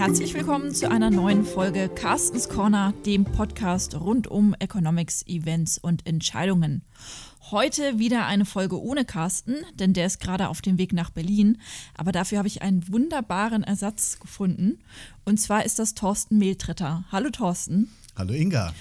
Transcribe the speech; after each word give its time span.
Herzlich 0.00 0.32
willkommen 0.32 0.74
zu 0.74 0.90
einer 0.90 1.10
neuen 1.10 1.44
Folge 1.44 1.90
Carstens 1.90 2.48
Corner, 2.48 2.94
dem 3.04 3.26
Podcast 3.26 3.94
rund 3.94 4.28
um 4.28 4.54
Economics, 4.58 5.26
Events 5.26 5.76
und 5.76 6.06
Entscheidungen. 6.06 6.80
Heute 7.50 7.98
wieder 7.98 8.24
eine 8.24 8.46
Folge 8.46 8.80
ohne 8.80 9.04
Carsten, 9.04 9.56
denn 9.74 9.92
der 9.92 10.06
ist 10.06 10.18
gerade 10.18 10.48
auf 10.48 10.62
dem 10.62 10.78
Weg 10.78 10.94
nach 10.94 11.10
Berlin. 11.10 11.58
Aber 11.98 12.12
dafür 12.12 12.38
habe 12.38 12.48
ich 12.48 12.62
einen 12.62 12.90
wunderbaren 12.90 13.62
Ersatz 13.62 14.18
gefunden. 14.18 14.78
Und 15.26 15.38
zwar 15.38 15.66
ist 15.66 15.78
das 15.78 15.92
Thorsten 15.94 16.38
Mehltretter. 16.38 17.04
Hallo 17.12 17.28
Thorsten. 17.28 17.90
Hallo 18.16 18.32
Inga. 18.32 18.72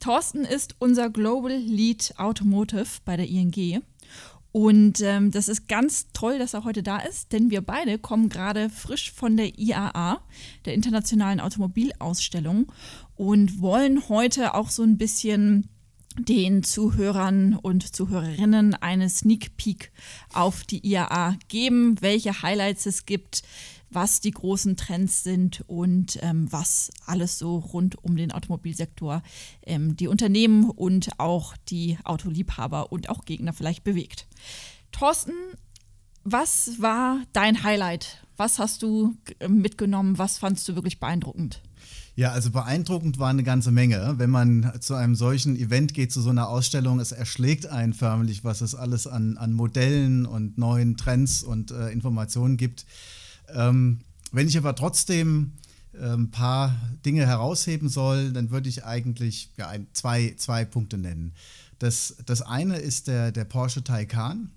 Thorsten 0.00 0.44
ist 0.44 0.76
unser 0.80 1.08
Global 1.08 1.56
Lead 1.56 2.12
Automotive 2.18 3.00
bei 3.06 3.16
der 3.16 3.26
ING. 3.26 3.82
Und 4.50 5.00
ähm, 5.02 5.30
das 5.30 5.48
ist 5.48 5.68
ganz 5.68 6.06
toll, 6.12 6.38
dass 6.38 6.54
er 6.54 6.64
heute 6.64 6.82
da 6.82 6.98
ist, 6.98 7.32
denn 7.32 7.50
wir 7.50 7.60
beide 7.60 7.98
kommen 7.98 8.28
gerade 8.28 8.70
frisch 8.70 9.12
von 9.12 9.36
der 9.36 9.58
IAA, 9.58 10.20
der 10.64 10.74
Internationalen 10.74 11.40
Automobilausstellung, 11.40 12.72
und 13.16 13.60
wollen 13.60 14.08
heute 14.08 14.54
auch 14.54 14.70
so 14.70 14.82
ein 14.82 14.96
bisschen 14.96 15.68
den 16.18 16.62
Zuhörern 16.62 17.54
und 17.54 17.94
Zuhörerinnen 17.94 18.74
eine 18.74 19.08
Sneak 19.08 19.56
Peek 19.56 19.92
auf 20.32 20.64
die 20.64 20.84
IAA 20.84 21.36
geben, 21.48 21.96
welche 22.00 22.42
Highlights 22.42 22.86
es 22.86 23.06
gibt, 23.06 23.42
was 23.90 24.20
die 24.20 24.30
großen 24.30 24.76
Trends 24.76 25.22
sind 25.22 25.64
und 25.66 26.18
ähm, 26.22 26.50
was 26.50 26.90
alles 27.06 27.38
so 27.38 27.58
rund 27.58 28.02
um 28.02 28.16
den 28.16 28.32
Automobilsektor 28.32 29.22
ähm, 29.62 29.96
die 29.96 30.08
Unternehmen 30.08 30.70
und 30.70 31.18
auch 31.18 31.56
die 31.68 31.98
Autoliebhaber 32.04 32.92
und 32.92 33.08
auch 33.08 33.24
Gegner 33.24 33.52
vielleicht 33.52 33.84
bewegt. 33.84 34.26
Thorsten, 34.92 35.32
was 36.24 36.80
war 36.80 37.20
dein 37.32 37.62
Highlight? 37.62 38.24
Was 38.36 38.58
hast 38.58 38.82
du 38.82 39.16
mitgenommen? 39.48 40.18
Was 40.18 40.38
fandst 40.38 40.68
du 40.68 40.74
wirklich 40.74 41.00
beeindruckend? 41.00 41.62
Ja, 42.14 42.32
also 42.32 42.50
beeindruckend 42.50 43.18
war 43.20 43.30
eine 43.30 43.44
ganze 43.44 43.70
Menge. 43.70 44.14
Wenn 44.16 44.30
man 44.30 44.72
zu 44.80 44.94
einem 44.94 45.14
solchen 45.14 45.56
Event 45.56 45.94
geht, 45.94 46.12
zu 46.12 46.20
so 46.20 46.30
einer 46.30 46.48
Ausstellung, 46.48 46.98
es 46.98 47.12
erschlägt 47.12 47.66
einen 47.66 47.92
förmlich, 47.92 48.42
was 48.42 48.60
es 48.60 48.74
alles 48.74 49.06
an, 49.06 49.36
an 49.36 49.52
Modellen 49.52 50.26
und 50.26 50.58
neuen 50.58 50.96
Trends 50.96 51.44
und 51.44 51.70
äh, 51.70 51.90
Informationen 51.90 52.56
gibt. 52.56 52.86
Ähm, 53.54 54.00
wenn 54.32 54.48
ich 54.48 54.58
aber 54.58 54.74
trotzdem 54.74 55.52
ein 56.00 56.30
paar 56.30 56.76
Dinge 57.04 57.26
herausheben 57.26 57.88
soll, 57.88 58.32
dann 58.32 58.50
würde 58.50 58.68
ich 58.68 58.84
eigentlich 58.84 59.50
ja, 59.56 59.68
ein, 59.68 59.88
zwei, 59.94 60.34
zwei 60.36 60.64
Punkte 60.64 60.96
nennen. 60.96 61.32
Das, 61.78 62.16
das 62.26 62.42
eine 62.42 62.76
ist 62.76 63.08
der, 63.08 63.32
der 63.32 63.44
Porsche 63.44 63.82
Taycan. 63.82 64.50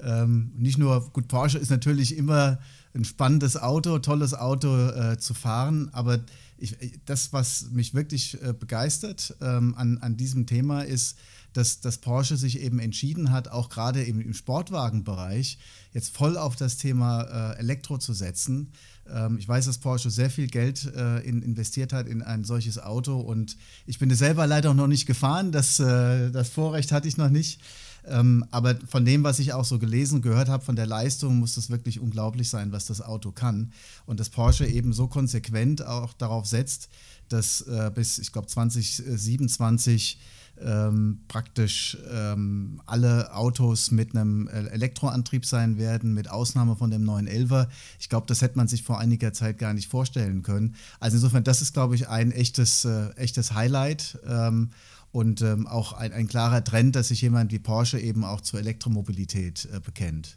Ähm, 0.00 0.52
nicht 0.56 0.78
nur, 0.78 1.10
gut, 1.12 1.28
Porsche 1.28 1.58
ist 1.58 1.70
natürlich 1.70 2.16
immer 2.16 2.58
ein 2.94 3.04
spannendes 3.04 3.56
Auto, 3.56 3.98
tolles 3.98 4.34
Auto 4.34 4.88
äh, 4.88 5.18
zu 5.18 5.34
fahren, 5.34 5.90
aber 5.92 6.20
ich, 6.58 6.76
das, 7.04 7.32
was 7.32 7.70
mich 7.70 7.94
wirklich 7.94 8.40
äh, 8.42 8.54
begeistert 8.54 9.36
ähm, 9.42 9.74
an, 9.76 9.98
an 9.98 10.16
diesem 10.16 10.46
Thema, 10.46 10.82
ist, 10.82 11.18
dass, 11.56 11.80
dass 11.80 11.98
Porsche 11.98 12.36
sich 12.36 12.60
eben 12.60 12.78
entschieden 12.78 13.30
hat, 13.30 13.48
auch 13.48 13.68
gerade 13.68 14.02
im, 14.02 14.20
im 14.20 14.34
Sportwagenbereich 14.34 15.58
jetzt 15.92 16.14
voll 16.14 16.36
auf 16.36 16.56
das 16.56 16.76
Thema 16.76 17.22
äh, 17.22 17.58
Elektro 17.58 17.96
zu 17.96 18.12
setzen. 18.12 18.72
Ähm, 19.08 19.38
ich 19.38 19.48
weiß, 19.48 19.64
dass 19.64 19.78
Porsche 19.78 20.10
sehr 20.10 20.28
viel 20.28 20.48
Geld 20.48 20.92
äh, 20.94 21.20
in, 21.20 21.42
investiert 21.42 21.92
hat 21.92 22.08
in 22.08 22.22
ein 22.22 22.44
solches 22.44 22.78
Auto 22.78 23.18
und 23.18 23.56
ich 23.86 23.98
bin 23.98 24.10
es 24.10 24.18
selber 24.18 24.46
leider 24.46 24.74
noch 24.74 24.86
nicht 24.86 25.06
gefahren. 25.06 25.50
Das, 25.50 25.80
äh, 25.80 26.30
das 26.30 26.50
Vorrecht 26.50 26.92
hatte 26.92 27.08
ich 27.08 27.16
noch 27.16 27.30
nicht. 27.30 27.60
Ähm, 28.08 28.44
aber 28.50 28.76
von 28.86 29.04
dem, 29.04 29.24
was 29.24 29.38
ich 29.38 29.52
auch 29.52 29.64
so 29.64 29.78
gelesen 29.78 30.22
gehört 30.22 30.48
habe, 30.48 30.64
von 30.64 30.76
der 30.76 30.86
Leistung, 30.86 31.38
muss 31.38 31.54
das 31.54 31.70
wirklich 31.70 31.98
unglaublich 31.98 32.48
sein, 32.48 32.70
was 32.70 32.86
das 32.86 33.00
Auto 33.00 33.32
kann. 33.32 33.72
Und 34.04 34.20
dass 34.20 34.28
Porsche 34.28 34.66
eben 34.66 34.92
so 34.92 35.08
konsequent 35.08 35.84
auch 35.84 36.12
darauf 36.12 36.46
setzt, 36.46 36.88
dass 37.28 37.62
äh, 37.62 37.90
bis, 37.92 38.18
ich 38.18 38.30
glaube, 38.30 38.46
2027 38.46 40.18
ähm, 40.60 41.20
praktisch 41.28 41.96
ähm, 42.10 42.80
alle 42.86 43.34
Autos 43.34 43.90
mit 43.90 44.14
einem 44.14 44.48
Elektroantrieb 44.48 45.44
sein 45.44 45.78
werden, 45.78 46.14
mit 46.14 46.30
Ausnahme 46.30 46.76
von 46.76 46.90
dem 46.90 47.04
911er. 47.04 47.68
Ich 47.98 48.08
glaube, 48.08 48.26
das 48.26 48.42
hätte 48.42 48.56
man 48.56 48.68
sich 48.68 48.82
vor 48.82 48.98
einiger 48.98 49.32
Zeit 49.32 49.58
gar 49.58 49.74
nicht 49.74 49.90
vorstellen 49.90 50.42
können. 50.42 50.74
Also 51.00 51.16
insofern, 51.16 51.44
das 51.44 51.62
ist, 51.62 51.72
glaube 51.72 51.94
ich, 51.94 52.08
ein 52.08 52.32
echtes, 52.32 52.84
äh, 52.84 53.10
echtes 53.16 53.54
Highlight. 53.54 54.18
Ähm, 54.26 54.70
und 55.12 55.40
ähm, 55.40 55.66
auch 55.66 55.94
ein, 55.94 56.12
ein, 56.12 56.26
klarer 56.26 56.62
Trend, 56.62 56.94
dass 56.94 57.08
sich 57.08 57.22
jemand 57.22 57.50
wie 57.50 57.58
Porsche 57.58 57.98
eben 57.98 58.22
auch 58.22 58.42
zur 58.42 58.60
Elektromobilität 58.60 59.66
äh, 59.72 59.80
bekennt. 59.80 60.36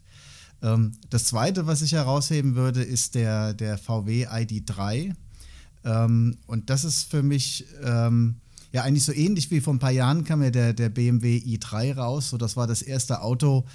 Ähm, 0.62 0.94
das 1.10 1.26
zweite, 1.26 1.68
was 1.68 1.82
ich 1.82 1.94
herausheben 1.94 2.56
würde, 2.56 2.82
ist 2.82 3.16
der, 3.16 3.54
der 3.54 3.78
VW 3.78 4.28
ID3. 4.28 5.16
Ähm, 5.84 6.38
und 6.48 6.70
das 6.70 6.84
ist 6.84 7.10
für 7.10 7.24
mich 7.24 7.66
ähm, 7.84 8.36
ja 8.72 8.84
eigentlich 8.84 9.04
so 9.04 9.14
ähnlich 9.14 9.50
wie 9.52 9.62
vor 9.62 9.74
ein 9.74 9.80
paar 9.80 9.92
Jahren 9.92 10.24
kam 10.24 10.44
ja 10.44 10.52
der, 10.52 10.74
der 10.74 10.90
BMW 10.90 11.38
i3 11.38 11.96
raus. 11.96 12.30
So, 12.30 12.38
das 12.38 12.56
war 12.56 12.68
das 12.68 12.82
erste 12.82 13.22
Auto, 13.22 13.66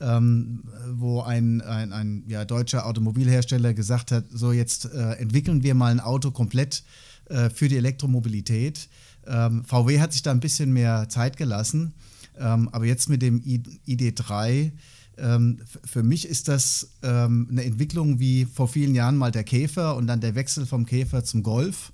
ähm, 0.00 0.64
wo 0.92 1.22
ein, 1.22 1.60
ein, 1.60 1.92
ein 1.92 2.24
ja, 2.28 2.44
deutscher 2.44 2.86
Automobilhersteller 2.86 3.74
gesagt 3.74 4.12
hat, 4.12 4.24
so 4.30 4.52
jetzt 4.52 4.86
äh, 4.86 5.12
entwickeln 5.14 5.62
wir 5.62 5.74
mal 5.74 5.90
ein 5.90 6.00
Auto 6.00 6.30
komplett 6.30 6.84
äh, 7.26 7.50
für 7.50 7.68
die 7.68 7.76
Elektromobilität. 7.76 8.88
Ähm, 9.26 9.64
VW 9.64 10.00
hat 10.00 10.12
sich 10.12 10.22
da 10.22 10.30
ein 10.30 10.40
bisschen 10.40 10.72
mehr 10.72 11.08
Zeit 11.08 11.36
gelassen, 11.36 11.94
ähm, 12.38 12.68
aber 12.72 12.84
jetzt 12.84 13.08
mit 13.08 13.22
dem 13.22 13.40
ID3, 13.40 14.72
ähm, 15.16 15.58
für 15.84 16.02
mich 16.02 16.28
ist 16.28 16.48
das 16.48 16.90
ähm, 17.02 17.48
eine 17.50 17.64
Entwicklung 17.64 18.18
wie 18.18 18.44
vor 18.44 18.68
vielen 18.68 18.94
Jahren 18.94 19.16
mal 19.16 19.30
der 19.30 19.44
Käfer 19.44 19.96
und 19.96 20.06
dann 20.06 20.20
der 20.20 20.34
Wechsel 20.34 20.66
vom 20.66 20.86
Käfer 20.86 21.24
zum 21.24 21.42
Golf. 21.42 21.92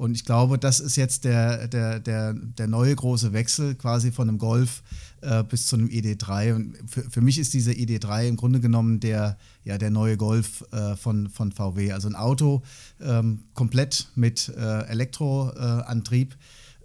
Und 0.00 0.14
ich 0.14 0.24
glaube, 0.24 0.56
das 0.58 0.80
ist 0.80 0.96
jetzt 0.96 1.24
der, 1.24 1.68
der, 1.68 2.00
der, 2.00 2.32
der 2.32 2.66
neue 2.66 2.96
große 2.96 3.34
Wechsel 3.34 3.74
quasi 3.74 4.10
von 4.10 4.30
einem 4.30 4.38
Golf 4.38 4.82
äh, 5.20 5.44
bis 5.44 5.66
zu 5.66 5.76
einem 5.76 5.88
ID3. 5.88 6.54
Und 6.54 6.78
für, 6.86 7.02
für 7.02 7.20
mich 7.20 7.38
ist 7.38 7.52
dieser 7.52 7.72
ID3 7.72 8.28
im 8.28 8.36
Grunde 8.36 8.60
genommen 8.60 9.00
der, 9.00 9.36
ja, 9.62 9.76
der 9.76 9.90
neue 9.90 10.16
Golf 10.16 10.64
äh, 10.72 10.96
von, 10.96 11.28
von 11.28 11.52
VW. 11.52 11.92
Also 11.92 12.08
ein 12.08 12.14
Auto 12.14 12.62
ähm, 12.98 13.40
komplett 13.52 14.08
mit 14.14 14.48
äh, 14.48 14.86
Elektroantrieb. 14.86 16.34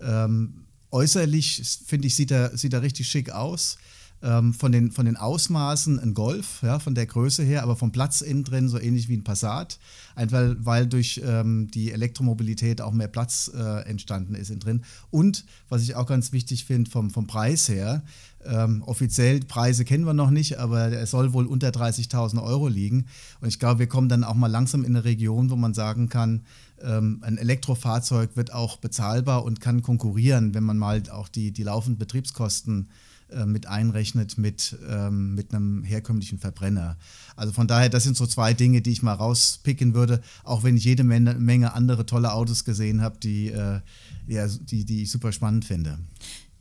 Ähm, 0.01 0.65
äußerlich, 0.91 1.61
finde 1.85 2.07
ich, 2.07 2.15
sieht 2.15 2.31
er, 2.31 2.57
sieht 2.57 2.73
er 2.73 2.81
richtig 2.81 3.07
schick 3.07 3.29
aus. 3.31 3.77
Ähm, 4.25 4.55
von, 4.55 4.71
den, 4.71 4.91
von 4.91 5.05
den 5.05 5.17
Ausmaßen 5.17 5.99
ein 5.99 6.15
Golf, 6.15 6.63
ja, 6.63 6.79
von 6.79 6.95
der 6.95 7.05
Größe 7.05 7.43
her, 7.43 7.61
aber 7.61 7.75
vom 7.75 7.91
Platz 7.91 8.21
innen 8.21 8.43
drin 8.43 8.67
so 8.67 8.79
ähnlich 8.79 9.07
wie 9.07 9.17
ein 9.17 9.23
Passat. 9.23 9.77
Einfach 10.15 10.55
weil 10.57 10.87
durch 10.87 11.21
ähm, 11.23 11.69
die 11.69 11.91
Elektromobilität 11.91 12.81
auch 12.81 12.91
mehr 12.91 13.07
Platz 13.07 13.51
äh, 13.55 13.87
entstanden 13.87 14.33
ist 14.33 14.49
innen 14.49 14.61
drin. 14.61 14.81
Und 15.11 15.45
was 15.69 15.83
ich 15.83 15.95
auch 15.95 16.07
ganz 16.07 16.31
wichtig 16.31 16.65
finde, 16.65 16.89
vom, 16.89 17.11
vom 17.11 17.27
Preis 17.27 17.69
her, 17.69 18.03
ähm, 18.43 18.81
offiziell 18.87 19.41
Preise 19.41 19.85
kennen 19.85 20.05
wir 20.05 20.13
noch 20.15 20.31
nicht, 20.31 20.57
aber 20.57 20.87
er 20.87 21.05
soll 21.05 21.33
wohl 21.33 21.45
unter 21.45 21.69
30.000 21.69 22.41
Euro 22.41 22.67
liegen. 22.67 23.05
Und 23.41 23.49
ich 23.49 23.59
glaube, 23.59 23.77
wir 23.77 23.87
kommen 23.87 24.09
dann 24.09 24.23
auch 24.23 24.33
mal 24.33 24.47
langsam 24.47 24.83
in 24.83 24.95
eine 24.95 25.05
Region, 25.05 25.51
wo 25.51 25.55
man 25.55 25.75
sagen 25.75 26.09
kann, 26.09 26.45
ähm, 26.81 27.19
ein 27.21 27.37
Elektrofahrzeug 27.37 28.35
wird 28.35 28.53
auch 28.53 28.77
bezahlbar 28.77 29.43
und 29.43 29.61
kann 29.61 29.83
konkurrieren, 29.83 30.55
wenn 30.55 30.63
man 30.63 30.79
mal 30.79 31.03
auch 31.11 31.27
die, 31.27 31.51
die 31.51 31.63
laufenden 31.63 31.99
Betriebskosten 31.99 32.89
äh, 32.89 33.14
mit 33.45 33.67
einrechnet 33.67 34.37
mit, 34.37 34.77
ähm, 34.87 35.33
mit 35.35 35.53
einem 35.53 35.83
herkömmlichen 35.83 36.39
Verbrenner. 36.39 36.97
Also 37.35 37.53
von 37.53 37.67
daher, 37.67 37.89
das 37.89 38.03
sind 38.03 38.15
so 38.15 38.25
zwei 38.25 38.53
Dinge, 38.53 38.81
die 38.81 38.91
ich 38.91 39.01
mal 39.01 39.13
rauspicken 39.13 39.93
würde, 39.93 40.21
auch 40.43 40.63
wenn 40.63 40.77
ich 40.77 40.85
jede 40.85 41.03
Menge, 41.03 41.33
Menge 41.35 41.73
andere 41.73 42.05
tolle 42.05 42.33
Autos 42.33 42.65
gesehen 42.65 43.01
habe, 43.01 43.17
die, 43.17 43.47
äh, 43.47 43.81
ja, 44.27 44.47
die, 44.47 44.85
die 44.85 45.03
ich 45.03 45.11
super 45.11 45.31
spannend 45.31 45.65
finde. 45.65 45.99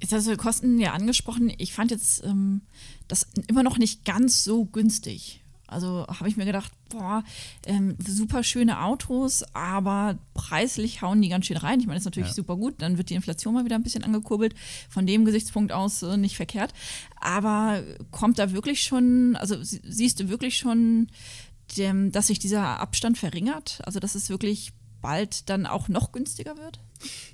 Jetzt 0.01 0.13
hast 0.13 0.27
du 0.27 0.37
Kosten 0.37 0.79
ja 0.79 0.93
angesprochen. 0.93 1.53
Ich 1.59 1.73
fand 1.73 1.91
jetzt 1.91 2.25
ähm, 2.25 2.63
das 3.09 3.27
immer 3.47 3.63
noch 3.63 3.79
nicht 3.79 4.05
ganz 4.05 4.45
so 4.45 4.65
günstig. 4.65 5.44
Also 5.75 6.07
habe 6.09 6.29
ich 6.29 6.37
mir 6.37 6.47
gedacht, 6.47 6.73
boah, 6.89 7.23
ähm, 7.67 7.97
super 8.05 8.43
schöne 8.43 8.83
Autos, 8.83 9.45
aber 9.53 10.19
preislich 10.33 11.03
hauen 11.03 11.21
die 11.21 11.29
ganz 11.29 11.47
schön 11.47 11.57
rein. 11.57 11.81
Ich 11.81 11.87
meine, 11.87 11.97
das 11.97 12.03
ist 12.03 12.07
natürlich 12.07 12.31
ja. 12.31 12.35
super 12.35 12.57
gut, 12.57 12.75
dann 12.79 12.97
wird 12.97 13.11
die 13.11 13.15
Inflation 13.15 13.55
mal 13.55 13.65
wieder 13.65 13.77
ein 13.77 13.83
bisschen 13.83 14.05
angekurbelt. 14.05 14.55
Von 14.89 15.07
dem 15.07 15.25
Gesichtspunkt 15.25 15.73
aus 15.73 16.03
äh, 16.03 16.17
nicht 16.17 16.37
verkehrt. 16.37 16.73
Aber 17.21 17.83
kommt 18.11 18.39
da 18.39 18.53
wirklich 18.53 18.83
schon, 18.83 19.37
also 19.37 19.57
siehst 19.61 20.21
du 20.21 20.29
wirklich 20.29 20.57
schon, 20.57 21.09
dem, 21.77 22.13
dass 22.13 22.29
sich 22.29 22.39
dieser 22.39 22.81
Abstand 22.81 23.19
verringert? 23.19 23.81
Also 23.85 24.01
dass 24.01 24.15
es 24.15 24.29
wirklich 24.31 24.73
bald 25.01 25.49
dann 25.49 25.67
auch 25.67 25.89
noch 25.89 26.13
günstiger 26.13 26.57
wird? 26.57 26.81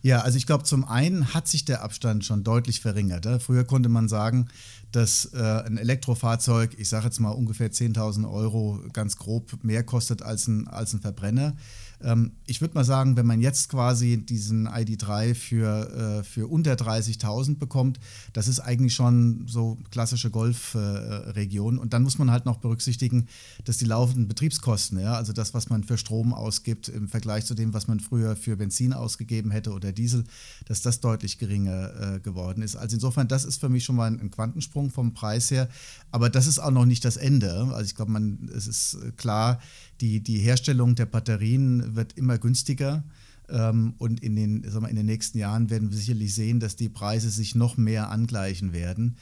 Ja, 0.03 0.21
also 0.21 0.37
ich 0.37 0.47
glaube, 0.47 0.65
zum 0.65 0.85
einen 0.85 1.35
hat 1.35 1.49
sich 1.49 1.65
der 1.65 1.83
Abstand 1.83 2.25
schon 2.25 2.45
deutlich 2.45 2.81
verringert. 2.81 3.27
Früher 3.43 3.65
konnte 3.65 3.89
man 3.89 4.09
sagen, 4.09 4.49
dass 4.93 5.27
äh, 5.35 5.39
ein 5.39 5.79
Elektrofahrzeug, 5.79 6.75
ich 6.79 6.89
sage 6.89 7.07
jetzt 7.07 7.21
mal 7.21 7.31
ungefähr 7.31 7.71
10.000 7.71 8.31
Euro 8.31 8.81
ganz 8.93 9.17
grob 9.17 9.63
mehr 9.63 9.85
kostet 9.85 10.23
als 10.23 10.49
ein, 10.49 10.69
als 10.69 10.93
ein 10.93 11.01
Verbrenner. 11.01 11.57
Ähm, 12.03 12.33
ich 12.47 12.61
würde 12.61 12.75
mal 12.75 12.85
sagen, 12.85 13.17
wenn 13.17 13.27
man 13.27 13.41
jetzt 13.41 13.69
quasi 13.69 14.19
diesen 14.19 14.69
ID3 14.69 15.35
für, 15.35 16.21
äh, 16.21 16.25
für 16.25 16.47
unter 16.49 16.75
30.000 16.75 17.59
bekommt, 17.59 18.01
das 18.33 18.49
ist 18.49 18.61
eigentlich 18.61 18.95
schon 18.95 19.47
so 19.47 19.79
klassische 19.91 20.31
Golfregion. 20.31 21.77
Äh, 21.77 21.81
und 21.81 21.93
dann 21.93 22.03
muss 22.03 22.19
man 22.19 22.31
halt 22.31 22.47
noch 22.47 22.59
berücksichtigen, 22.59 23.29
dass 23.65 23.79
die 23.79 23.85
laufenden 23.85 24.29
Betriebskosten, 24.29 24.99
ja, 24.99 25.15
also 25.15 25.33
das, 25.33 25.55
was 25.55 25.69
man 25.69 25.85
für 25.85 25.99
Strom 25.99 26.33
ausgibt 26.33 26.89
im 26.89 27.09
Vergleich 27.09 27.45
zu 27.45 27.55
dem, 27.55 27.75
was 27.75 27.89
man 27.89 28.01
früher 28.01 28.37
für 28.37 28.57
Benzin 28.57 28.93
ausgegeben 28.93 29.51
hätte 29.51 29.73
oder 29.73 29.93
Diesel, 29.93 30.25
dass 30.67 30.83
das 30.83 31.01
deutlich 31.01 31.39
geringer 31.39 32.15
äh, 32.17 32.21
geworden 32.21 32.63
ist. 32.63 32.77
Also 32.77 32.97
insofern, 32.97 33.29
das 33.29 33.45
ist 33.45 33.61
für 33.61 33.69
mich 33.69 33.85
schon 33.85 33.97
mal 33.97 34.07
ein, 34.07 34.21
ein 34.21 34.31
Quantensprung 34.31 34.91
vom 34.91 35.15
Preis 35.15 35.51
her. 35.51 35.69
Aber 36.11 36.31
das 36.31 36.47
ist 36.47 36.59
auch 36.59 36.71
noch 36.71 36.87
nicht 36.87 37.05
das 37.05 37.17
Ende. 37.17 37.53
Also 37.73 37.85
ich 37.85 37.95
glaube, 37.95 38.11
es 38.55 38.67
ist 38.67 38.99
klar, 39.17 39.61
die, 40.01 40.21
die 40.21 40.39
Herstellung 40.39 40.95
der 40.95 41.07
Batterien 41.07 41.97
wird 41.97 42.15
immer 42.15 42.39
günstiger. 42.39 43.05
Ähm, 43.49 43.95
und 43.99 44.23
in 44.23 44.37
den, 44.37 44.63
sagen 44.71 44.85
wir, 44.85 44.91
in 44.91 44.97
den 44.97 45.07
nächsten 45.07 45.39
Jahren 45.39 45.71
werden 45.71 45.91
wir 45.91 45.97
sicherlich 45.99 46.35
sehen, 46.35 46.61
dass 46.61 46.77
die 46.77 46.89
Preise 46.89 47.31
sich 47.31 47.55
noch 47.55 47.77
mehr 47.77 48.11
angleichen 48.11 48.73
werden. 48.73 49.17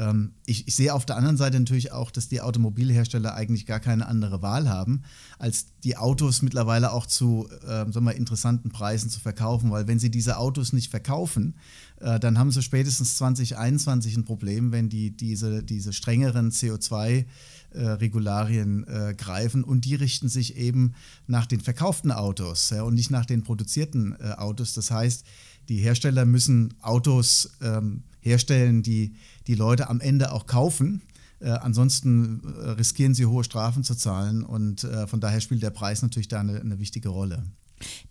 Ähm, 0.00 0.32
ich, 0.46 0.66
ich, 0.66 0.74
sehe 0.74 0.94
auf 0.94 1.04
der 1.04 1.16
anderen 1.16 1.36
Seite 1.36 1.58
natürlich 1.58 1.92
auch, 1.92 2.10
dass 2.10 2.28
die 2.28 2.40
Automobilhersteller 2.40 3.34
eigentlich 3.34 3.66
gar 3.66 3.80
keine 3.80 4.06
andere 4.06 4.40
Wahl 4.42 4.68
haben, 4.68 5.02
als 5.38 5.66
die 5.84 5.96
Autos 5.96 6.42
mittlerweile 6.42 6.92
auch 6.92 7.06
zu 7.06 7.48
äh, 7.62 7.90
sagen 7.90 8.04
wir, 8.04 8.14
interessanten 8.14 8.70
Preisen 8.70 9.10
zu 9.10 9.20
verkaufen. 9.20 9.70
Weil 9.70 9.88
wenn 9.88 9.98
sie 9.98 10.10
diese 10.10 10.38
Autos 10.38 10.72
nicht 10.72 10.90
verkaufen, 10.90 11.56
äh, 12.00 12.18
dann 12.18 12.38
haben 12.38 12.50
sie 12.50 12.62
spätestens 12.62 13.16
2021 13.16 14.16
ein 14.16 14.24
Problem, 14.24 14.72
wenn 14.72 14.88
die 14.88 15.10
diese, 15.16 15.62
diese 15.62 15.92
strengeren 15.92 16.50
CO2 16.50 17.26
äh, 17.72 17.82
Regularien 17.82 18.86
äh, 18.86 19.14
greifen 19.14 19.64
und 19.64 19.84
die 19.84 19.94
richten 19.94 20.28
sich 20.28 20.56
eben 20.56 20.94
nach 21.26 21.46
den 21.46 21.60
verkauften 21.60 22.12
Autos 22.12 22.70
ja, 22.70 22.82
und 22.82 22.94
nicht 22.94 23.10
nach 23.10 23.26
den 23.26 23.42
produzierten 23.42 24.16
äh, 24.20 24.32
Autos. 24.32 24.74
Das 24.74 24.90
heißt, 24.90 25.24
die 25.68 25.78
Hersteller 25.78 26.24
müssen 26.24 26.74
Autos 26.80 27.50
ähm, 27.60 28.02
herstellen, 28.20 28.82
die 28.82 29.14
die 29.46 29.54
Leute 29.54 29.88
am 29.88 30.00
Ende 30.00 30.32
auch 30.32 30.46
kaufen. 30.46 31.02
Äh, 31.40 31.50
ansonsten 31.50 32.42
äh, 32.44 32.70
riskieren 32.70 33.14
sie 33.14 33.26
hohe 33.26 33.44
Strafen 33.44 33.82
zu 33.82 33.94
zahlen 33.94 34.42
und 34.42 34.84
äh, 34.84 35.06
von 35.06 35.20
daher 35.20 35.40
spielt 35.40 35.62
der 35.62 35.70
Preis 35.70 36.02
natürlich 36.02 36.28
da 36.28 36.40
eine, 36.40 36.60
eine 36.60 36.78
wichtige 36.78 37.08
Rolle. 37.08 37.44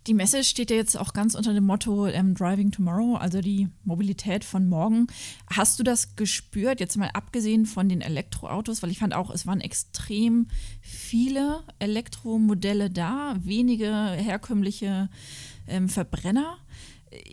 Die 0.07 0.13
Messe 0.13 0.44
steht 0.44 0.71
ja 0.71 0.77
jetzt 0.77 0.98
auch 0.98 1.13
ganz 1.13 1.36
unter 1.36 1.54
dem 1.54 1.66
Motto 1.66 2.07
ähm, 2.07 2.33
Driving 2.33 2.71
Tomorrow, 2.71 3.16
also 3.16 3.42
die 3.42 3.69
Mobilität 3.83 4.44
von 4.44 4.68
morgen. 4.68 5.07
Hast 5.51 5.80
du 5.80 5.83
das 5.83 6.16
gespürt, 6.16 6.80
jetzt 6.80 6.98
mal 6.98 7.10
abgesehen 7.13 7.66
von 7.66 7.89
den 7.89 8.01
Elektroautos, 8.01 8.81
weil 8.81 8.92
ich 8.92 9.00
fand 9.00 9.13
auch, 9.13 9.30
es 9.30 9.45
waren 9.45 9.62
extrem 9.62 10.48
viele 10.81 11.63
Elektromodelle 11.80 12.89
da, 12.89 13.36
wenige 13.42 13.92
herkömmliche 13.92 15.10
ähm, 15.68 15.89
Verbrenner. 15.89 16.57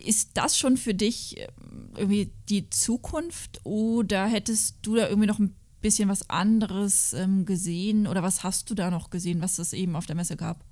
Ist 0.05 0.31
das 0.35 0.57
schon 0.57 0.77
für 0.77 0.93
dich 0.93 1.37
äh, 1.37 1.47
irgendwie 1.95 2.31
die 2.49 2.69
Zukunft 2.69 3.61
oder 3.63 4.25
hättest 4.25 4.77
du 4.81 4.95
da 4.95 5.07
irgendwie 5.07 5.27
noch 5.27 5.39
ein 5.39 5.55
bisschen 5.81 6.09
was 6.09 6.29
anderes 6.29 7.13
ähm, 7.13 7.45
gesehen 7.45 8.07
oder 8.07 8.23
was 8.23 8.43
hast 8.43 8.69
du 8.69 8.75
da 8.75 8.91
noch 8.91 9.09
gesehen, 9.09 9.41
was 9.41 9.59
es 9.59 9.73
eben 9.73 9.95
auf 9.95 10.05
der 10.05 10.15
Messe 10.15 10.35
gab? 10.35 10.63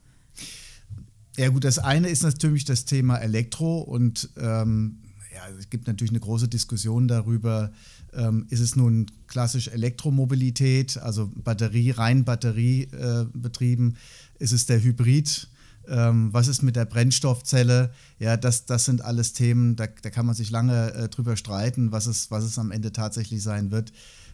Ja 1.38 1.50
gut, 1.50 1.66
das 1.66 1.80
eine 1.80 2.08
ist 2.08 2.24
natürlich 2.24 2.64
das 2.64 2.86
Thema 2.86 3.18
Elektro 3.18 3.80
und 3.80 4.30
ähm, 4.38 5.00
ja, 5.34 5.42
es 5.60 5.70
gibt 5.70 5.88
natürlich 5.88 6.12
eine 6.12 6.22
große 6.22 6.48
Diskussion 6.48 7.10
darüber, 7.10 7.74
ähm, 8.14 8.46
ist 8.50 8.62
es 8.62 8.78
nun 8.78 9.08
klassisch 9.28 9.68
Elektromobilität, 9.68 10.98
also 10.98 11.30
Batterie, 11.36 11.92
rein 11.92 12.24
batteriebetrieben, 12.24 13.98
äh, 14.40 14.44
ist 14.44 14.54
es 14.54 14.66
der 14.66 14.82
Hybrid? 14.82 15.50
Ähm, 15.88 16.34
was 16.34 16.48
ist 16.48 16.64
mit 16.64 16.78
der 16.78 16.86
Brennstoffzelle? 16.86 17.92
Ja, 18.18 18.38
das, 18.38 18.66
das 18.66 18.86
sind 18.86 19.04
alles 19.04 19.34
Themen, 19.34 19.76
da, 19.76 19.88
da 19.88 20.10
kann 20.10 20.26
man 20.26 20.36
sich 20.36 20.50
lange 20.50 20.94
äh, 20.94 21.10
drüber 21.10 21.36
streiten, 21.36 21.92
was 21.92 22.06
es, 22.08 22.32
was 22.32 22.46
es 22.46 22.58
am 22.58 22.72
Ende 22.72 22.94
tatsächlich 22.94 23.44
sein 23.44 23.72
wird. 23.72 23.92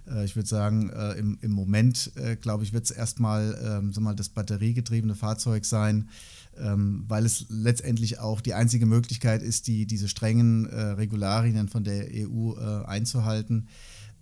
Äh, 0.09 0.25
ich 0.25 0.36
würde 0.36 0.48
sagen, 0.48 0.89
äh, 0.89 1.13
im, 1.13 1.38
im 1.42 1.51
Moment, 1.51 2.12
äh, 2.15 2.36
glaube 2.36 2.63
ich, 2.63 2.74
wird 2.74 2.86
es 2.86 2.92
erstmal 2.92 3.81
ähm, 3.81 4.03
mal 4.03 4.15
das 4.15 4.30
batteriegetriebene 4.30 5.15
Fahrzeug 5.15 5.65
sein, 5.65 6.09
ähm, 6.59 7.06
weil 7.07 7.25
es 7.25 7.45
letztendlich 7.50 8.19
auch 8.19 8.42
die 8.42 8.53
einzige 8.53 8.86
Möglichkeit 8.86 9.42
ist, 9.42 9.68
die, 9.68 9.86
diese 9.86 10.07
strengen 10.07 10.65
äh, 10.65 10.81
Regularien 10.81 11.69
von 11.69 11.83
der 11.83 12.07
EU 12.12 12.53
äh, 12.53 12.86
einzuhalten. 12.86 13.68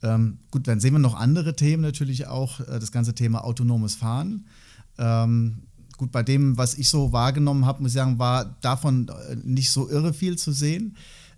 Ähm, 0.02 0.40
gut, 0.52 0.68
dann 0.68 0.80
sehen 0.80 0.94
wir 0.94 1.00
noch 1.00 1.16
andere 1.16 1.56
Themen 1.56 1.82
natürlich 1.82 2.28
auch, 2.28 2.62
das 2.62 2.92
ganze 2.92 3.14
Thema 3.14 3.44
autonomes 3.44 3.96
Fahren. 3.96 4.46
Ähm, 4.98 5.64
gut, 5.98 6.12
bei 6.12 6.24
dem, 6.24 6.58
was 6.58 6.76
ich 6.76 6.88
so 6.88 7.12
wahrgenommen 7.12 7.66
habe, 7.66 7.82
muss 7.82 7.92
ich 7.92 7.96
sagen, 7.96 8.20
war 8.20 8.58
davon 8.62 9.12
nicht 9.44 9.72
so 9.72 9.90
irre 9.90 10.14
viel 10.14 10.38
zu 10.38 10.52
sehen. 10.52 10.96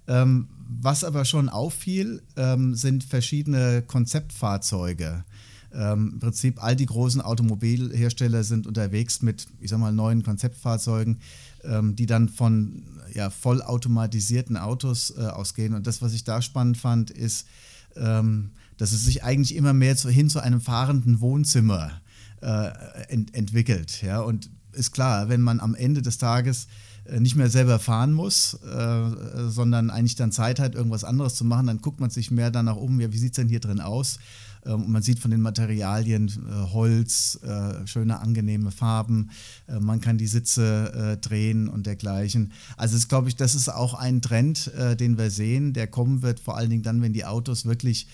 Ähm, 0.07 0.47
was 0.79 1.03
aber 1.03 1.25
schon 1.25 1.49
auffiel, 1.49 2.21
ähm, 2.37 2.75
sind 2.75 3.03
verschiedene 3.03 3.81
Konzeptfahrzeuge. 3.81 5.25
Ähm, 5.73 6.11
Im 6.13 6.19
Prinzip 6.19 6.61
all 6.61 6.75
die 6.75 6.85
großen 6.85 7.21
Automobilhersteller 7.21 8.43
sind 8.43 8.67
unterwegs 8.67 9.21
mit, 9.21 9.47
ich 9.59 9.69
sag 9.69 9.79
mal, 9.79 9.91
neuen 9.91 10.23
Konzeptfahrzeugen, 10.23 11.19
ähm, 11.63 11.95
die 11.95 12.05
dann 12.05 12.29
von 12.29 12.83
ja, 13.13 13.29
vollautomatisierten 13.29 14.57
Autos 14.57 15.13
äh, 15.17 15.21
ausgehen. 15.21 15.73
Und 15.73 15.87
das, 15.87 16.01
was 16.01 16.13
ich 16.13 16.23
da 16.23 16.41
spannend 16.41 16.77
fand, 16.77 17.09
ist, 17.09 17.47
ähm, 17.95 18.51
dass 18.77 18.91
es 18.91 19.03
sich 19.03 19.23
eigentlich 19.23 19.55
immer 19.55 19.73
mehr 19.73 19.95
zu, 19.95 20.09
hin 20.09 20.29
zu 20.29 20.39
einem 20.39 20.61
fahrenden 20.61 21.21
Wohnzimmer 21.21 22.01
äh, 22.41 22.71
ent 23.07 23.33
entwickelt. 23.35 24.01
Ja? 24.01 24.21
Und 24.21 24.49
ist 24.73 24.91
klar, 24.91 25.29
wenn 25.29 25.41
man 25.41 25.59
am 25.59 25.75
Ende 25.75 26.01
des 26.01 26.17
Tages 26.17 26.67
äh, 27.05 27.19
nicht 27.19 27.35
mehr 27.35 27.49
selber 27.49 27.79
fahren 27.79 28.13
muss, 28.13 28.55
äh, 28.55 29.49
sondern 29.49 29.89
eigentlich 29.89 30.15
dann 30.15 30.31
Zeit 30.31 30.59
hat, 30.59 30.75
irgendwas 30.75 31.03
anderes 31.03 31.35
zu 31.35 31.45
machen, 31.45 31.67
dann 31.67 31.81
guckt 31.81 31.99
man 31.99 32.09
sich 32.09 32.31
mehr 32.31 32.51
danach 32.51 32.75
um, 32.75 32.99
ja, 32.99 33.11
wie 33.11 33.17
sieht 33.17 33.33
es 33.33 33.35
denn 33.35 33.49
hier 33.49 33.59
drin 33.59 33.81
aus? 33.81 34.19
Ähm, 34.65 34.83
und 34.83 34.91
man 34.91 35.01
sieht 35.01 35.19
von 35.19 35.31
den 35.31 35.41
Materialien 35.41 36.27
äh, 36.27 36.71
Holz, 36.71 37.39
äh, 37.43 37.85
schöne, 37.87 38.19
angenehme 38.19 38.71
Farben, 38.71 39.31
äh, 39.67 39.79
man 39.79 40.01
kann 40.01 40.17
die 40.17 40.27
Sitze 40.27 41.17
drehen 41.21 41.67
und 41.67 41.85
dergleichen. 41.85 42.51
Also 42.77 42.95
das 42.95 43.07
glaube 43.07 43.29
ich, 43.29 43.35
das 43.35 43.55
ist 43.55 43.69
auch 43.69 43.93
ein 43.93 44.21
Trend, 44.21 44.71
den 44.99 45.17
wir 45.17 45.29
sehen, 45.29 45.73
der 45.73 45.87
kommen 45.87 46.21
wird, 46.21 46.39
vor 46.39 46.57
allen 46.57 46.69
Dingen 46.69 46.83
dann, 46.83 47.01
wenn 47.01 47.13
die 47.13 47.25
Autos 47.25 47.65
wirklich 47.65 48.07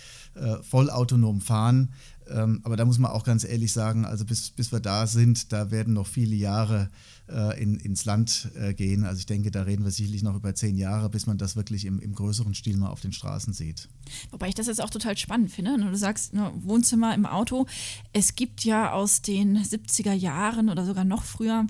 vollautonom 0.61 1.41
fahren. 1.41 1.89
Ähm, 2.29 2.61
aber 2.63 2.75
da 2.75 2.85
muss 2.85 2.97
man 2.97 3.11
auch 3.11 3.23
ganz 3.23 3.43
ehrlich 3.43 3.71
sagen, 3.71 4.05
also 4.05 4.25
bis, 4.25 4.49
bis 4.49 4.71
wir 4.71 4.79
da 4.79 5.07
sind, 5.07 5.51
da 5.51 5.71
werden 5.71 5.93
noch 5.93 6.07
viele 6.07 6.35
Jahre 6.35 6.89
äh, 7.29 7.61
in, 7.61 7.77
ins 7.79 8.05
Land 8.05 8.49
äh, 8.55 8.73
gehen. 8.73 9.03
Also 9.05 9.19
ich 9.19 9.25
denke, 9.25 9.51
da 9.51 9.63
reden 9.63 9.83
wir 9.83 9.91
sicherlich 9.91 10.23
noch 10.23 10.35
über 10.35 10.55
zehn 10.55 10.77
Jahre, 10.77 11.09
bis 11.09 11.27
man 11.27 11.37
das 11.37 11.55
wirklich 11.55 11.85
im, 11.85 11.99
im 11.99 12.13
größeren 12.13 12.53
Stil 12.53 12.77
mal 12.77 12.89
auf 12.89 13.01
den 13.01 13.11
Straßen 13.11 13.53
sieht. 13.53 13.89
Wobei 14.31 14.49
ich 14.49 14.55
das 14.55 14.67
jetzt 14.67 14.81
auch 14.81 14.89
total 14.89 15.17
spannend 15.17 15.51
finde. 15.51 15.77
Ne? 15.77 15.91
Du 15.91 15.97
sagst, 15.97 16.33
ne, 16.33 16.51
Wohnzimmer 16.55 17.13
im 17.13 17.25
Auto. 17.25 17.65
Es 18.13 18.35
gibt 18.35 18.63
ja 18.63 18.91
aus 18.91 19.21
den 19.21 19.57
70er 19.57 20.13
Jahren 20.13 20.69
oder 20.69 20.85
sogar 20.85 21.03
noch 21.03 21.23
früher, 21.23 21.65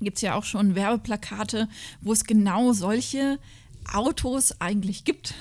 gibt 0.00 0.18
es 0.18 0.22
ja 0.22 0.34
auch 0.34 0.44
schon 0.44 0.74
Werbeplakate, 0.74 1.68
wo 2.00 2.12
es 2.12 2.24
genau 2.24 2.72
solche 2.72 3.38
Autos 3.92 4.60
eigentlich 4.60 5.04
gibt. 5.04 5.34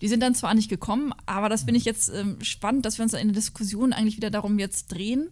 Die 0.00 0.08
sind 0.08 0.20
dann 0.20 0.34
zwar 0.34 0.54
nicht 0.54 0.68
gekommen, 0.68 1.12
aber 1.26 1.48
das 1.48 1.64
finde 1.64 1.78
ich 1.78 1.84
jetzt 1.84 2.08
ähm, 2.08 2.38
spannend, 2.42 2.86
dass 2.86 2.98
wir 2.98 3.04
uns 3.04 3.14
in 3.14 3.28
der 3.28 3.34
Diskussion 3.34 3.92
eigentlich 3.92 4.16
wieder 4.16 4.30
darum 4.30 4.58
jetzt 4.58 4.88
drehen. 4.88 5.30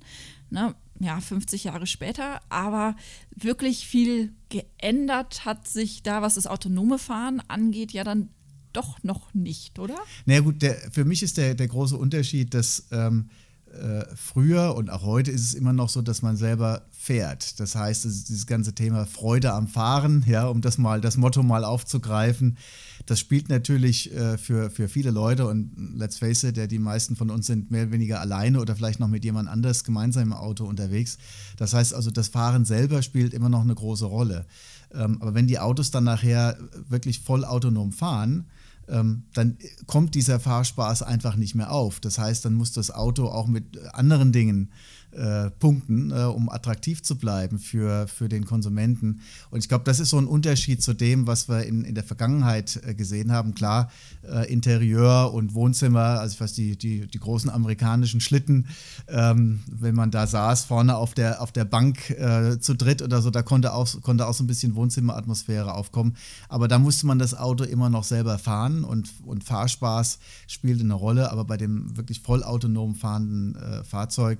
Ne? 0.51 0.75
Ja, 0.99 1.21
50 1.21 1.65
Jahre 1.65 1.87
später, 1.87 2.41
aber 2.51 2.95
wirklich 3.35 3.87
viel 3.87 4.33
geändert 4.49 5.45
hat 5.45 5.67
sich 5.67 6.03
da, 6.03 6.23
was 6.23 6.35
das 6.35 6.47
autonome 6.47 6.99
Fahren 6.99 7.43
angeht, 7.49 7.93
ja 7.93 8.05
dann 8.05 8.29
doch 8.73 9.03
noch 9.03 9.35
nicht, 9.35 9.79
oder? 9.79 9.95
Na 9.95 10.35
naja, 10.35 10.41
gut, 10.41 10.63
der, 10.63 10.77
für 10.93 11.05
mich 11.05 11.23
ist 11.23 11.39
der, 11.39 11.55
der 11.55 11.69
große 11.69 11.97
Unterschied, 11.97 12.55
dass 12.55 12.87
ähm, 12.93 13.31
äh, 13.73 14.05
früher 14.17 14.75
und 14.75 14.91
auch 14.91 15.03
heute 15.03 15.31
ist 15.31 15.43
es 15.43 15.55
immer 15.55 15.73
noch 15.73 15.89
so, 15.89 16.03
dass 16.03 16.23
man 16.23 16.37
selber 16.37 16.83
fährt. 16.91 17.61
Das 17.61 17.75
heißt, 17.75 18.05
dieses 18.05 18.47
ganze 18.47 18.75
Thema 18.75 19.07
Freude 19.07 19.53
am 19.53 19.69
Fahren, 19.69 20.25
ja, 20.27 20.47
um 20.49 20.61
das 20.61 20.77
mal, 20.77 21.01
das 21.01 21.17
Motto 21.17 21.43
mal 21.43 21.65
aufzugreifen, 21.65 22.59
das 23.07 23.21
spielt 23.21 23.49
natürlich 23.49 24.13
äh, 24.13 24.39
für, 24.39 24.71
für 24.71 24.89
viele 24.89 25.11
Leute 25.11 25.47
und 25.47 25.95
let's 25.97 26.19
face 26.19 26.45
it, 26.45 26.57
ja, 26.57 26.67
die 26.67 26.79
meisten 26.79 27.17
von 27.17 27.31
uns 27.31 27.47
sind 27.47 27.71
mehr 27.71 27.85
oder 27.85 27.93
weniger 27.93 28.21
alleine 28.21 28.61
oder 28.61 28.75
vielleicht 28.75 29.01
noch 29.01 29.09
mit 29.09 29.25
jemand 29.25 29.49
anders 29.49 29.85
gemeinsam 29.85 30.25
im 30.25 30.33
Auto 30.33 30.65
unterwegs. 30.65 31.19
Das 31.57 31.73
heißt 31.73 31.95
also, 31.95 32.11
das 32.11 32.29
Fahren 32.29 32.65
selber 32.65 33.03
spielt 33.03 33.33
immer 33.33 33.49
noch 33.49 33.63
eine 33.63 33.75
große 33.75 34.07
Rolle. 34.07 34.47
Ähm, 34.93 35.19
aber 35.21 35.35
wenn 35.35 35.47
die 35.47 35.59
Autos 35.59 35.91
dann 35.91 36.05
nachher 36.05 36.59
wirklich 36.89 37.21
voll 37.21 37.45
autonom 37.45 37.93
fahren, 37.93 38.47
ähm, 38.91 39.25
dann 39.35 39.59
kommt 39.87 40.15
dieser 40.15 40.41
Fahrspaß 40.41 41.03
einfach 41.03 41.37
nicht 41.37 41.55
mehr 41.55 41.73
auf. 41.73 42.01
Das 42.01 42.19
heißt, 42.19 42.45
dann 42.45 42.55
muss 42.55 42.73
das 42.73 42.91
Auto 42.91 43.27
auch 43.27 43.47
mit 43.47 43.79
anderen 43.95 44.33
Dingen 44.33 44.71
äh, 45.13 45.51
punkten, 45.51 46.11
äh, 46.11 46.25
um 46.25 46.49
attraktiv 46.49 47.03
zu 47.03 47.17
bleiben 47.17 47.59
für, 47.59 48.07
für 48.07 48.29
den 48.29 48.45
Konsumenten. 48.45 49.21
Und 49.51 49.61
ich 49.61 49.69
glaube, 49.69 49.85
das 49.85 50.01
ist 50.01 50.11
so 50.11 50.19
ein 50.19 50.27
Unterschied 50.27 50.83
zu 50.83 50.95
dem, 50.95 51.27
was 51.27 51.49
wir 51.49 51.65
in, 51.65 51.85
in 51.85 51.95
der 51.95 52.05
Vergangenheit 52.05 52.81
äh, 52.87 52.95
gesehen 52.95 53.33
haben. 53.33 53.55
Klar, 53.55 53.91
äh, 54.23 54.51
Interieur 54.53 55.33
und 55.33 55.55
Wohnzimmer, 55.55 56.21
also 56.21 56.35
ich 56.35 56.41
weiß, 56.41 56.53
die, 56.55 56.77
die, 56.77 57.07
die 57.07 57.19
großen 57.19 57.51
amerikanischen 57.51 58.21
Schlitten, 58.21 58.67
ähm, 59.09 59.61
wenn 59.71 59.95
man 59.95 60.11
da 60.11 60.27
saß, 60.27 60.65
vorne 60.65 60.97
auf 60.97 61.15
der, 61.15 61.43
auf 61.43 61.53
der 61.53 61.65
Bank 61.65 62.11
äh, 62.11 62.59
zu 62.61 62.75
dritt 62.75 63.03
oder 63.03 63.23
so, 63.23 63.31
da 63.31 63.43
konnte 63.43 63.73
auch, 63.75 64.01
konnte 64.03 64.27
auch 64.27 64.35
so 64.35 64.45
ein 64.45 64.47
bisschen 64.47 64.75
Wohnzimmeratmosphäre 64.75 65.75
aufkommen. 65.75 66.17
Aber 66.49 66.69
da 66.69 66.79
musste 66.79 67.07
man 67.07 67.19
das 67.19 67.35
Auto 67.35 67.65
immer 67.65 67.91
noch 67.91 68.05
selber 68.05 68.39
fahren 68.39 68.85
und, 68.85 69.13
und 69.25 69.45
Fahrspaß 69.45 70.19
spielte 70.47 70.85
eine 70.85 70.95
Rolle. 70.95 71.31
Aber 71.31 71.45
bei 71.45 71.57
dem 71.57 71.97
wirklich 71.97 72.21
vollautonom 72.21 72.95
fahrenden 72.95 73.57
äh, 73.57 73.85
Fahrzeug, 73.85 74.39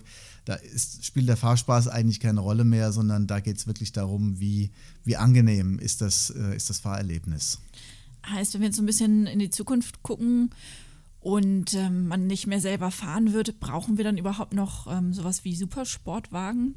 da 0.51 0.57
ist, 0.57 1.05
spielt 1.05 1.29
der 1.29 1.37
Fahrspaß 1.37 1.87
eigentlich 1.87 2.19
keine 2.19 2.41
Rolle 2.41 2.65
mehr, 2.65 2.91
sondern 2.91 3.29
da 3.29 3.39
geht 3.39 3.57
es 3.57 3.69
wirklich 3.69 3.93
darum, 3.93 4.41
wie, 4.41 4.71
wie 5.05 5.17
angenehm 5.17 5.79
ist 5.79 6.01
das, 6.01 6.31
äh, 6.31 6.57
ist 6.57 6.69
das 6.69 6.81
Fahrerlebnis. 6.81 7.61
Heißt, 8.27 8.55
wenn 8.55 8.63
wir 8.63 8.67
jetzt 8.67 8.77
so 8.77 8.83
ein 8.83 8.87
bisschen 8.87 9.27
in 9.27 9.39
die 9.39 9.51
Zukunft 9.51 10.03
gucken 10.03 10.51
und 11.21 11.75
ähm, 11.75 12.09
man 12.09 12.27
nicht 12.27 12.49
mehr 12.49 12.61
selber 12.61 12.91
fahren 12.91 13.33
wird, 13.33 13.61
brauchen 13.61 13.97
wir 13.97 14.05
dann 14.05 14.19
überhaupt 14.19 14.53
noch 14.53 14.89
ähm, 14.91 15.13
sowas 15.13 15.45
wie 15.45 15.55
Supersportwagen? 15.55 16.75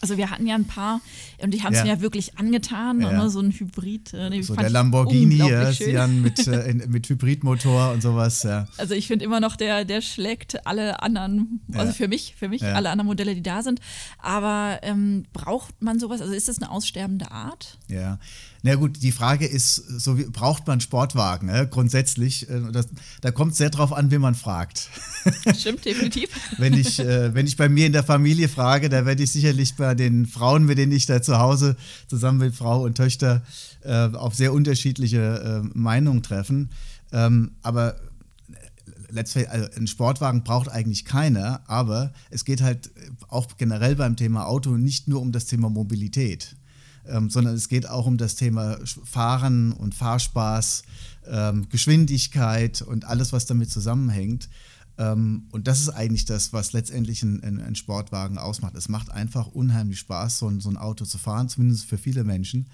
Also 0.00 0.16
wir 0.16 0.30
hatten 0.30 0.46
ja 0.46 0.54
ein 0.54 0.64
paar 0.64 1.00
und 1.42 1.52
die 1.52 1.62
haben 1.62 1.72
es 1.72 1.80
ja. 1.80 1.84
mir 1.84 1.90
ja 1.90 2.00
wirklich 2.00 2.38
angetan, 2.38 3.00
ja. 3.00 3.12
ne, 3.12 3.28
so 3.28 3.40
ein 3.40 3.50
Hybrid. 3.50 4.14
Äh, 4.14 4.42
so 4.42 4.54
der 4.54 4.70
Lamborghini, 4.70 5.36
ja, 5.36 6.06
mit, 6.06 6.46
äh, 6.48 6.74
mit 6.88 7.08
Hybridmotor 7.08 7.92
und 7.92 8.02
sowas. 8.02 8.42
Ja. 8.42 8.66
Also 8.78 8.94
ich 8.94 9.06
finde 9.06 9.24
immer 9.24 9.40
noch, 9.40 9.56
der, 9.56 9.84
der 9.84 10.00
schlägt 10.00 10.66
alle 10.66 11.02
anderen, 11.02 11.60
also 11.74 11.92
für 11.92 12.08
mich, 12.08 12.34
für 12.38 12.48
mich, 12.48 12.64
alle 12.64 12.90
anderen 12.90 13.06
Modelle, 13.06 13.34
die 13.34 13.42
da 13.42 13.62
sind. 13.62 13.80
Aber 14.18 14.78
ähm, 14.82 15.24
braucht 15.32 15.82
man 15.82 15.98
sowas? 15.98 16.20
Also 16.20 16.32
ist 16.32 16.48
das 16.48 16.58
eine 16.58 16.70
aussterbende 16.70 17.30
Art? 17.30 17.78
Ja, 17.88 18.18
na 18.62 18.74
gut, 18.74 19.02
die 19.02 19.12
Frage 19.12 19.46
ist, 19.46 19.76
so 19.76 20.18
wie, 20.18 20.24
braucht 20.24 20.66
man 20.66 20.80
Sportwagen? 20.80 21.46
Ne? 21.46 21.66
Grundsätzlich, 21.70 22.48
äh, 22.50 22.60
das, 22.70 22.88
da 23.22 23.30
kommt 23.30 23.52
es 23.52 23.58
sehr 23.58 23.70
drauf 23.70 23.92
an, 23.92 24.10
wie 24.10 24.18
man 24.18 24.34
fragt. 24.34 24.90
Stimmt, 25.56 25.84
definitiv. 25.84 26.28
wenn, 26.58 26.74
ich, 26.74 26.98
äh, 26.98 27.34
wenn 27.34 27.46
ich 27.46 27.56
bei 27.56 27.70
mir 27.70 27.86
in 27.86 27.92
der 27.92 28.04
Familie 28.04 28.48
frage, 28.48 28.90
da 28.90 29.06
werde 29.06 29.22
ich 29.22 29.32
sicherlich 29.32 29.74
bei 29.80 29.94
den 29.94 30.26
Frauen, 30.26 30.64
mit 30.64 30.78
denen 30.78 30.92
ich 30.92 31.06
da 31.06 31.20
zu 31.20 31.38
Hause 31.38 31.76
zusammen 32.06 32.38
mit 32.38 32.54
Frau 32.54 32.84
und 32.84 32.94
Töchter 32.94 33.42
äh, 33.82 34.08
auf 34.12 34.34
sehr 34.34 34.52
unterschiedliche 34.52 35.62
äh, 35.64 35.68
Meinungen 35.76 36.22
treffen. 36.22 36.70
Ähm, 37.12 37.52
aber 37.62 37.96
letztendlich, 39.10 39.52
also 39.52 39.68
ein 39.76 39.88
Sportwagen 39.88 40.44
braucht 40.44 40.68
eigentlich 40.68 41.04
keiner, 41.04 41.62
aber 41.66 42.12
es 42.30 42.44
geht 42.44 42.62
halt 42.62 42.90
auch 43.28 43.56
generell 43.56 43.96
beim 43.96 44.14
Thema 44.14 44.46
Auto 44.46 44.76
nicht 44.76 45.08
nur 45.08 45.20
um 45.20 45.32
das 45.32 45.46
Thema 45.46 45.68
Mobilität 45.68 46.54
ähm, 47.08 47.30
sondern 47.30 47.54
es 47.54 47.68
geht 47.68 47.88
auch 47.88 48.06
um 48.06 48.16
das 48.16 48.36
Thema 48.36 48.78
Fahren 49.04 49.72
und 49.72 49.94
Fahrspaß, 49.94 50.82
ähm, 51.28 51.68
Geschwindigkeit 51.68 52.82
und 52.82 53.04
alles, 53.04 53.32
was 53.32 53.46
damit 53.46 53.70
zusammenhängt. 53.70 54.48
Ähm, 55.00 55.46
und 55.50 55.66
das 55.66 55.80
ist 55.80 55.88
eigentlich 55.88 56.26
das, 56.26 56.52
was 56.52 56.74
letztendlich 56.74 57.22
ein, 57.22 57.74
Sportwagen 57.74 58.36
ausmacht. 58.36 58.74
Es 58.76 58.88
macht 58.88 59.10
einfach 59.10 59.46
unheimlich 59.46 59.98
Spaß, 59.98 60.38
so 60.38 60.48
ein, 60.48 60.60
so 60.60 60.68
ein 60.68 60.76
Auto 60.76 61.06
zu 61.06 61.16
fahren, 61.16 61.48
zumindest 61.48 61.86
für 61.86 61.96
viele 61.96 62.22
Menschen. 62.22 62.66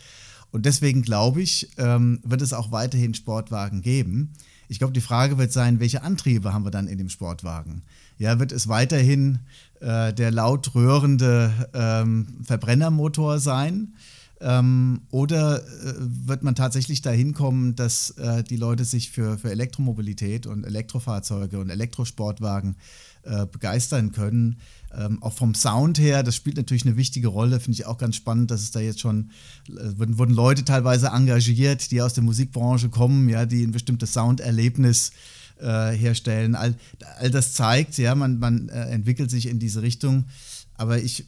Und 0.50 0.66
deswegen 0.66 1.02
glaube 1.02 1.40
ich, 1.40 1.70
ähm, 1.78 2.20
wird 2.24 2.42
es 2.42 2.52
auch 2.52 2.72
weiterhin 2.72 3.14
Sportwagen 3.14 3.80
geben. 3.80 4.32
Ich 4.68 4.78
glaube, 4.78 4.92
die 4.92 5.00
Frage 5.00 5.38
wird 5.38 5.52
sein, 5.52 5.78
welche 5.78 6.02
Antriebe 6.02 6.52
haben 6.52 6.64
wir 6.64 6.72
dann 6.72 6.88
in 6.88 6.98
dem 6.98 7.08
Sportwagen? 7.08 7.82
Ja, 8.18 8.40
wird 8.40 8.50
es 8.50 8.66
weiterhin 8.66 9.38
äh, 9.80 10.12
der 10.12 10.32
laut 10.32 10.74
röhrende 10.74 11.52
ähm, 11.74 12.38
Verbrennermotor 12.42 13.38
sein? 13.38 13.94
Ähm, 14.40 15.00
oder 15.10 15.62
äh, 15.62 15.94
wird 15.98 16.42
man 16.42 16.54
tatsächlich 16.54 17.00
dahin 17.00 17.32
kommen, 17.32 17.74
dass 17.74 18.10
äh, 18.10 18.44
die 18.44 18.56
Leute 18.56 18.84
sich 18.84 19.10
für, 19.10 19.38
für 19.38 19.50
Elektromobilität 19.50 20.46
und 20.46 20.64
Elektrofahrzeuge 20.64 21.58
und 21.58 21.70
Elektrosportwagen 21.70 22.76
äh, 23.22 23.46
begeistern 23.46 24.12
können? 24.12 24.58
Ähm, 24.94 25.22
auch 25.22 25.32
vom 25.32 25.54
Sound 25.54 25.98
her, 25.98 26.22
das 26.22 26.36
spielt 26.36 26.58
natürlich 26.58 26.84
eine 26.84 26.96
wichtige 26.96 27.28
Rolle, 27.28 27.60
finde 27.60 27.80
ich 27.80 27.86
auch 27.86 27.96
ganz 27.96 28.16
spannend, 28.16 28.50
dass 28.50 28.62
es 28.62 28.72
da 28.72 28.80
jetzt 28.80 29.00
schon, 29.00 29.30
äh, 29.68 29.98
wurden, 29.98 30.18
wurden, 30.18 30.34
Leute 30.34 30.64
teilweise 30.64 31.08
engagiert, 31.08 31.90
die 31.90 32.02
aus 32.02 32.12
der 32.12 32.22
Musikbranche 32.22 32.90
kommen, 32.90 33.30
ja, 33.30 33.46
die 33.46 33.64
ein 33.64 33.72
bestimmtes 33.72 34.12
Sounderlebnis 34.12 35.12
äh, 35.60 35.92
herstellen. 35.92 36.54
All, 36.54 36.74
all 37.18 37.30
das 37.30 37.54
zeigt, 37.54 37.96
ja, 37.96 38.14
man, 38.14 38.38
man 38.38 38.68
äh, 38.68 38.90
entwickelt 38.90 39.30
sich 39.30 39.48
in 39.48 39.58
diese 39.58 39.80
Richtung. 39.80 40.26
Aber 40.74 40.98
ich 40.98 41.26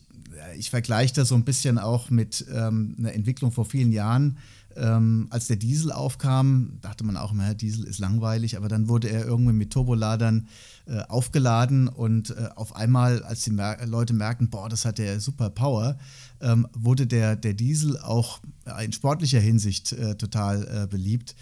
ich 0.56 0.70
vergleiche 0.70 1.14
das 1.14 1.28
so 1.28 1.34
ein 1.34 1.44
bisschen 1.44 1.78
auch 1.78 2.10
mit 2.10 2.44
ähm, 2.52 2.96
einer 2.98 3.14
Entwicklung 3.14 3.52
vor 3.52 3.64
vielen 3.64 3.92
Jahren. 3.92 4.38
Ähm, 4.76 5.26
als 5.30 5.48
der 5.48 5.56
Diesel 5.56 5.90
aufkam, 5.90 6.78
dachte 6.82 7.02
man 7.02 7.16
auch 7.16 7.32
immer, 7.32 7.54
Diesel 7.54 7.84
ist 7.84 7.98
langweilig, 7.98 8.56
aber 8.56 8.68
dann 8.68 8.88
wurde 8.88 9.08
er 9.08 9.24
irgendwie 9.24 9.52
mit 9.52 9.72
Turboladern 9.72 10.46
äh, 10.86 11.00
aufgeladen 11.08 11.88
und 11.88 12.30
äh, 12.30 12.48
auf 12.54 12.76
einmal, 12.76 13.22
als 13.24 13.42
die 13.42 13.50
Mer 13.50 13.78
Leute 13.86 14.12
merken, 14.12 14.50
boah, 14.50 14.68
das 14.68 14.84
hat 14.84 15.00
ja 15.00 15.18
super 15.18 15.50
Power, 15.50 15.98
ähm, 16.40 16.68
wurde 16.74 17.06
der, 17.06 17.34
der 17.34 17.54
Diesel 17.54 17.98
auch 17.98 18.40
in 18.84 18.92
sportlicher 18.92 19.40
Hinsicht 19.40 19.92
äh, 19.92 20.14
total 20.16 20.84
äh, 20.84 20.86
beliebt. 20.86 21.34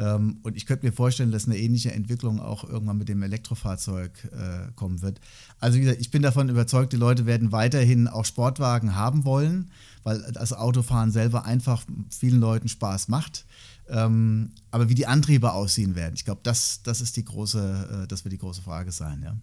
Ähm, 0.00 0.38
und 0.42 0.56
ich 0.56 0.64
könnte 0.64 0.86
mir 0.86 0.92
vorstellen, 0.92 1.30
dass 1.30 1.44
eine 1.44 1.58
ähnliche 1.58 1.92
Entwicklung 1.92 2.40
auch 2.40 2.64
irgendwann 2.64 2.96
mit 2.96 3.10
dem 3.10 3.22
Elektrofahrzeug 3.22 4.12
äh, 4.32 4.72
kommen 4.74 5.02
wird. 5.02 5.20
Also 5.58 5.76
wie 5.76 5.82
gesagt, 5.82 6.00
ich 6.00 6.10
bin 6.10 6.22
davon 6.22 6.48
überzeugt, 6.48 6.94
die 6.94 6.96
Leute 6.96 7.26
werden 7.26 7.52
weiterhin 7.52 8.08
auch 8.08 8.24
Sportwagen 8.24 8.94
haben 8.94 9.26
wollen, 9.26 9.70
weil 10.02 10.22
das 10.32 10.54
Autofahren 10.54 11.10
selber 11.10 11.44
einfach 11.44 11.84
vielen 12.08 12.40
Leuten 12.40 12.68
Spaß 12.68 13.08
macht. 13.08 13.44
Ähm, 13.90 14.52
aber 14.70 14.88
wie 14.88 14.94
die 14.94 15.06
Antriebe 15.06 15.52
aussehen 15.52 15.94
werden, 15.96 16.14
ich 16.14 16.24
glaube, 16.24 16.40
das, 16.44 16.82
das 16.82 17.02
ist 17.02 17.18
die 17.18 17.24
große, 17.24 18.04
äh, 18.04 18.06
das 18.08 18.24
wird 18.24 18.32
die 18.32 18.38
große 18.38 18.62
Frage 18.62 18.92
sein, 18.92 19.20
ja. 19.22 19.36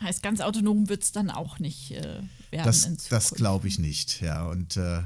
Heißt, 0.00 0.22
ganz 0.22 0.40
autonom 0.40 0.88
wird 0.88 1.04
es 1.04 1.12
dann 1.12 1.30
auch 1.30 1.58
nicht 1.58 1.92
äh, 1.92 2.20
werden. 2.50 2.64
Das, 2.64 2.88
das 3.08 3.30
glaube 3.30 3.68
ich 3.68 3.78
nicht, 3.78 4.20
ja. 4.20 4.44
Und 4.46 4.76
äh, 4.76 5.02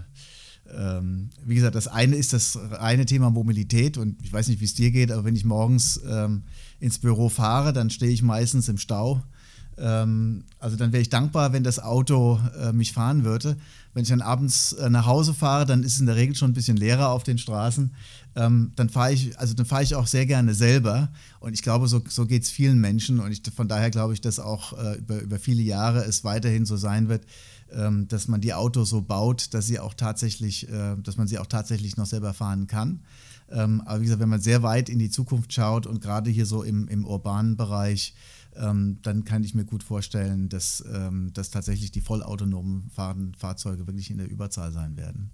ähm, 0.77 1.31
wie 1.45 1.55
gesagt, 1.55 1.75
das 1.75 1.89
eine 1.89 2.17
ist 2.17 2.33
das 2.33 2.59
reine 2.71 3.07
Thema 3.07 3.31
Mobilität 3.31 3.97
und 3.97 4.23
ich 4.23 4.33
weiß 4.33 4.49
nicht, 4.49 4.61
wie 4.61 4.65
es 4.65 4.75
dir 4.75 4.91
geht, 4.91 5.11
aber 5.11 5.25
wenn 5.25 5.37
ich 5.37 5.45
morgens 5.45 6.01
ähm, 6.09 6.43
ins 6.81 6.99
Büro 6.99 7.29
fahre, 7.29 7.73
dann 7.73 7.91
stehe 7.91 8.13
ich 8.13 8.23
meistens 8.23 8.69
im 8.69 8.79
Stau. 8.79 9.23
Ähm, 9.81 10.45
also 10.59 10.77
dann 10.77 10.93
wäre 10.93 11.01
ich 11.01 11.09
dankbar, 11.09 11.53
wenn 11.53 11.63
das 11.63 11.79
Auto 11.79 12.41
äh, 12.61 12.73
mich 12.73 12.93
fahren 12.93 13.25
würde. 13.25 13.57
Wenn 13.95 14.03
ich 14.03 14.09
dann 14.09 14.21
abends 14.21 14.73
äh, 14.75 14.91
nach 14.91 15.07
Hause 15.07 15.35
fahre, 15.35 15.67
dann 15.67 15.83
ist 15.83 15.95
es 15.95 16.01
in 16.01 16.07
der 16.07 16.17
Regel 16.17 16.35
schon 16.35 16.51
ein 16.51 16.55
bisschen 16.55 16.77
leerer 16.77 17.11
auf 17.11 17.23
den 17.23 17.39
Straßen. 17.39 17.93
Ähm, 18.37 18.73
dann 18.77 18.89
fahre 18.89 19.13
ich, 19.13 19.39
also 19.39 19.55
dann 19.55 19.67
fahre 19.67 19.83
ich 19.83 19.95
auch 19.95 20.07
sehr 20.07 20.27
gerne 20.27 20.55
selber. 20.55 21.11
Und 21.41 21.55
ich 21.55 21.63
glaube, 21.63 21.89
so, 21.89 22.03
so 22.09 22.27
geht 22.27 22.43
es 22.43 22.51
vielen 22.51 22.81
Menschen. 22.81 23.21
Und 23.21 23.31
ich, 23.31 23.43
von 23.55 23.69
daher 23.69 23.91
glaube 23.91 24.15
ich, 24.15 24.21
dass 24.21 24.41
auch 24.41 24.73
äh, 24.79 24.99
über, 24.99 25.21
über 25.21 25.39
viele 25.39 25.63
Jahre 25.63 26.05
es 26.05 26.25
weiterhin 26.25 26.67
so 26.67 26.77
sein 26.77 27.09
wird, 27.09 27.25
ähm, 27.73 28.09
dass 28.09 28.29
man 28.29 28.41
die 28.41 28.55
Autos 28.55 28.91
so 28.91 29.03
baut, 29.03 29.55
dass 29.55 29.67
sie 29.67 29.79
auch 29.79 29.95
tatsächlich, 29.95 30.69
äh, 30.69 30.97
dass 30.97 31.17
man 31.17 31.27
sie 31.29 31.39
auch 31.39 31.47
tatsächlich 31.47 31.97
noch 31.97 32.07
selber 32.07 32.35
fahren 32.35 32.67
kann. 32.67 33.01
Ähm, 33.51 33.83
aber 33.83 34.01
wie 34.01 34.05
gesagt, 34.05 34.21
wenn 34.21 34.29
man 34.29 34.41
sehr 34.41 34.63
weit 34.63 34.89
in 34.89 34.99
die 34.99 35.11
Zukunft 35.11 35.53
schaut 35.53 35.87
und 35.87 36.01
gerade 36.01 36.31
hier 36.31 36.47
so 36.47 36.63
im, 36.63 36.89
im 36.89 37.05
urbanen 37.05 37.57
Bereich, 37.57 38.15
ähm, 38.57 38.99
dann 39.03 39.25
kann 39.25 39.45
ich 39.45 39.55
mir 39.55 39.65
gut 39.65 39.83
vorstellen, 39.83 40.49
dass, 40.49 40.83
dass 41.33 41.51
tatsächlich 41.51 41.93
die 41.93 42.01
vollautonomen 42.01 42.91
Fahrzeuge 42.91 43.87
wirklich 43.87 44.11
in 44.11 44.19
der 44.19 44.29
Überzahl 44.29 44.73
sein 44.73 44.97
werden. 44.97 45.31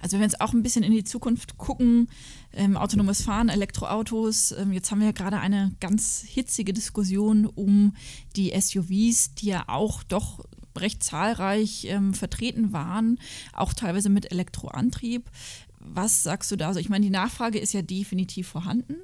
Also 0.00 0.14
wenn 0.14 0.20
wir 0.20 0.26
jetzt 0.26 0.40
auch 0.40 0.52
ein 0.52 0.62
bisschen 0.62 0.82
in 0.82 0.92
die 0.92 1.04
Zukunft 1.04 1.58
gucken, 1.58 2.08
ähm, 2.52 2.76
autonomes 2.76 3.22
Fahren, 3.22 3.48
Elektroautos, 3.48 4.52
ähm, 4.52 4.72
jetzt 4.72 4.90
haben 4.90 5.00
wir 5.00 5.06
ja 5.06 5.12
gerade 5.12 5.38
eine 5.38 5.74
ganz 5.80 6.22
hitzige 6.26 6.72
Diskussion 6.72 7.46
um 7.46 7.94
die 8.36 8.52
SUVs, 8.58 9.34
die 9.34 9.46
ja 9.46 9.64
auch 9.68 10.02
doch 10.02 10.44
recht 10.80 11.02
zahlreich 11.02 11.86
ähm, 11.88 12.14
vertreten 12.14 12.72
waren, 12.72 13.18
auch 13.52 13.72
teilweise 13.72 14.08
mit 14.08 14.30
Elektroantrieb. 14.30 15.30
Was 15.78 16.22
sagst 16.22 16.50
du 16.50 16.56
da? 16.56 16.68
Also 16.68 16.80
ich 16.80 16.88
meine, 16.88 17.04
die 17.04 17.10
Nachfrage 17.10 17.58
ist 17.58 17.72
ja 17.72 17.82
definitiv 17.82 18.48
vorhanden. 18.48 18.96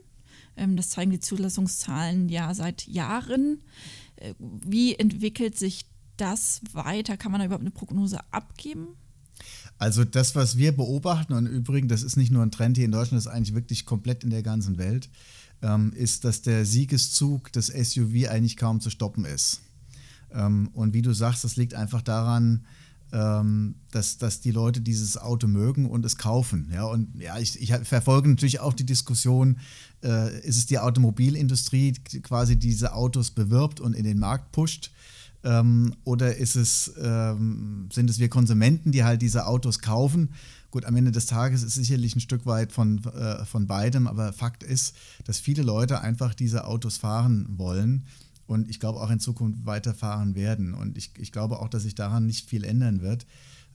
Ähm, 0.57 0.76
das 0.76 0.90
zeigen 0.90 1.11
die 1.11 1.21
Zulassungszahlen 1.21 2.28
ja 2.28 2.54
seit 2.54 2.87
Jahren. 2.87 3.62
Äh, 4.16 4.35
wie 4.38 4.95
entwickelt 4.95 5.59
sich 5.59 5.87
das 6.16 6.61
weiter? 6.73 7.16
Kann 7.16 7.33
man 7.33 7.40
da 7.40 7.47
überhaupt 7.47 7.62
eine 7.62 7.71
Prognose 7.71 8.21
abgeben? 8.31 8.88
Also 9.78 10.04
das, 10.04 10.37
was 10.37 10.57
wir 10.57 10.73
beobachten, 10.73 11.33
und 11.33 11.47
übrigens, 11.47 11.88
das 11.88 12.02
ist 12.02 12.16
nicht 12.16 12.31
nur 12.31 12.43
ein 12.43 12.52
Trend 12.52 12.76
hier 12.76 12.85
in 12.85 12.93
Deutschland, 12.93 13.19
das 13.19 13.26
ist 13.26 13.33
eigentlich 13.33 13.54
wirklich 13.54 13.85
komplett 13.85 14.23
in 14.23 14.31
der 14.31 14.43
ganzen 14.43 14.78
Welt, 14.78 15.11
ähm, 15.62 15.93
ist, 15.95 16.25
dass 16.25 16.43
der 16.43 16.64
Siegeszug 16.64 17.52
des 17.52 17.66
SUV 17.66 18.28
eigentlich 18.28 18.57
kaum 18.57 18.81
zu 18.81 18.90
stoppen 18.90 19.25
ist. 19.25 19.62
Ähm, 20.35 20.69
und 20.73 20.93
wie 20.95 21.03
du 21.03 21.12
sagst, 21.12 21.45
das 21.45 21.57
liegt 21.57 21.75
einfach 21.75 22.03
daran, 22.03 22.64
ähm, 23.12 23.76
dass, 23.93 24.19
dass 24.19 24.41
die 24.41 24.50
Leute 24.50 24.81
dieses 24.81 25.17
Auto 25.17 25.47
mögen 25.47 25.88
und 25.88 26.05
es 26.05 26.17
kaufen. 26.17 26.69
Ja, 26.73 26.85
und 26.85 27.14
ja, 27.21 27.38
ich, 27.38 27.61
ich 27.62 27.73
verfolge 27.87 28.29
natürlich 28.29 28.61
auch 28.61 28.73
die 28.73 28.87
Diskussion, 28.87 29.59
äh, 30.03 30.41
ist 30.41 30.57
es 30.57 30.67
die 30.67 30.81
Automobilindustrie, 30.81 31.93
die 31.93 32.21
quasi 32.21 32.57
diese 32.57 32.93
Autos 32.93 33.31
bewirbt 33.31 33.81
und 33.81 33.95
in 33.95 34.05
den 34.05 34.19
Markt 34.19 34.50
pusht? 34.53 34.91
Ähm, 35.45 35.95
oder 36.05 36.37
ist 36.37 36.57
es, 36.57 36.93
ähm, 37.00 37.88
sind 37.93 38.11
es 38.11 38.19
wir 38.19 38.29
Konsumenten, 38.29 38.91
die 38.91 39.05
halt 39.05 39.23
diese 39.23 39.47
Autos 39.47 39.79
kaufen? 39.79 40.31
Gut, 40.71 40.87
am 40.87 40.97
Ende 40.97 41.12
des 41.12 41.26
Tages 41.26 41.62
ist 41.62 41.75
sicherlich 41.75 42.17
ein 42.17 42.21
Stück 42.21 42.47
weit 42.47 42.73
von, 42.73 43.05
äh, 43.05 43.45
von 43.45 43.69
beidem, 43.69 44.09
aber 44.09 44.33
Fakt 44.33 44.64
ist, 44.64 44.97
dass 45.25 45.38
viele 45.38 45.62
Leute 45.62 46.00
einfach 46.00 46.35
diese 46.35 46.67
Autos 46.67 46.97
fahren 46.97 47.47
wollen 47.50 48.07
und 48.47 48.69
ich 48.69 48.81
glaube 48.81 49.01
auch 49.01 49.11
in 49.11 49.21
Zukunft 49.21 49.65
weiterfahren 49.65 50.35
werden. 50.35 50.75
Und 50.75 50.99
ich, 50.99 51.13
ich 51.19 51.33
glaube 51.33 51.61
auch, 51.61 51.69
dass 51.69 51.83
sich 51.83 51.95
daran 51.95 52.27
nicht 52.27 52.49
viel 52.49 52.65
ändern 52.65 53.01
wird. 53.01 53.27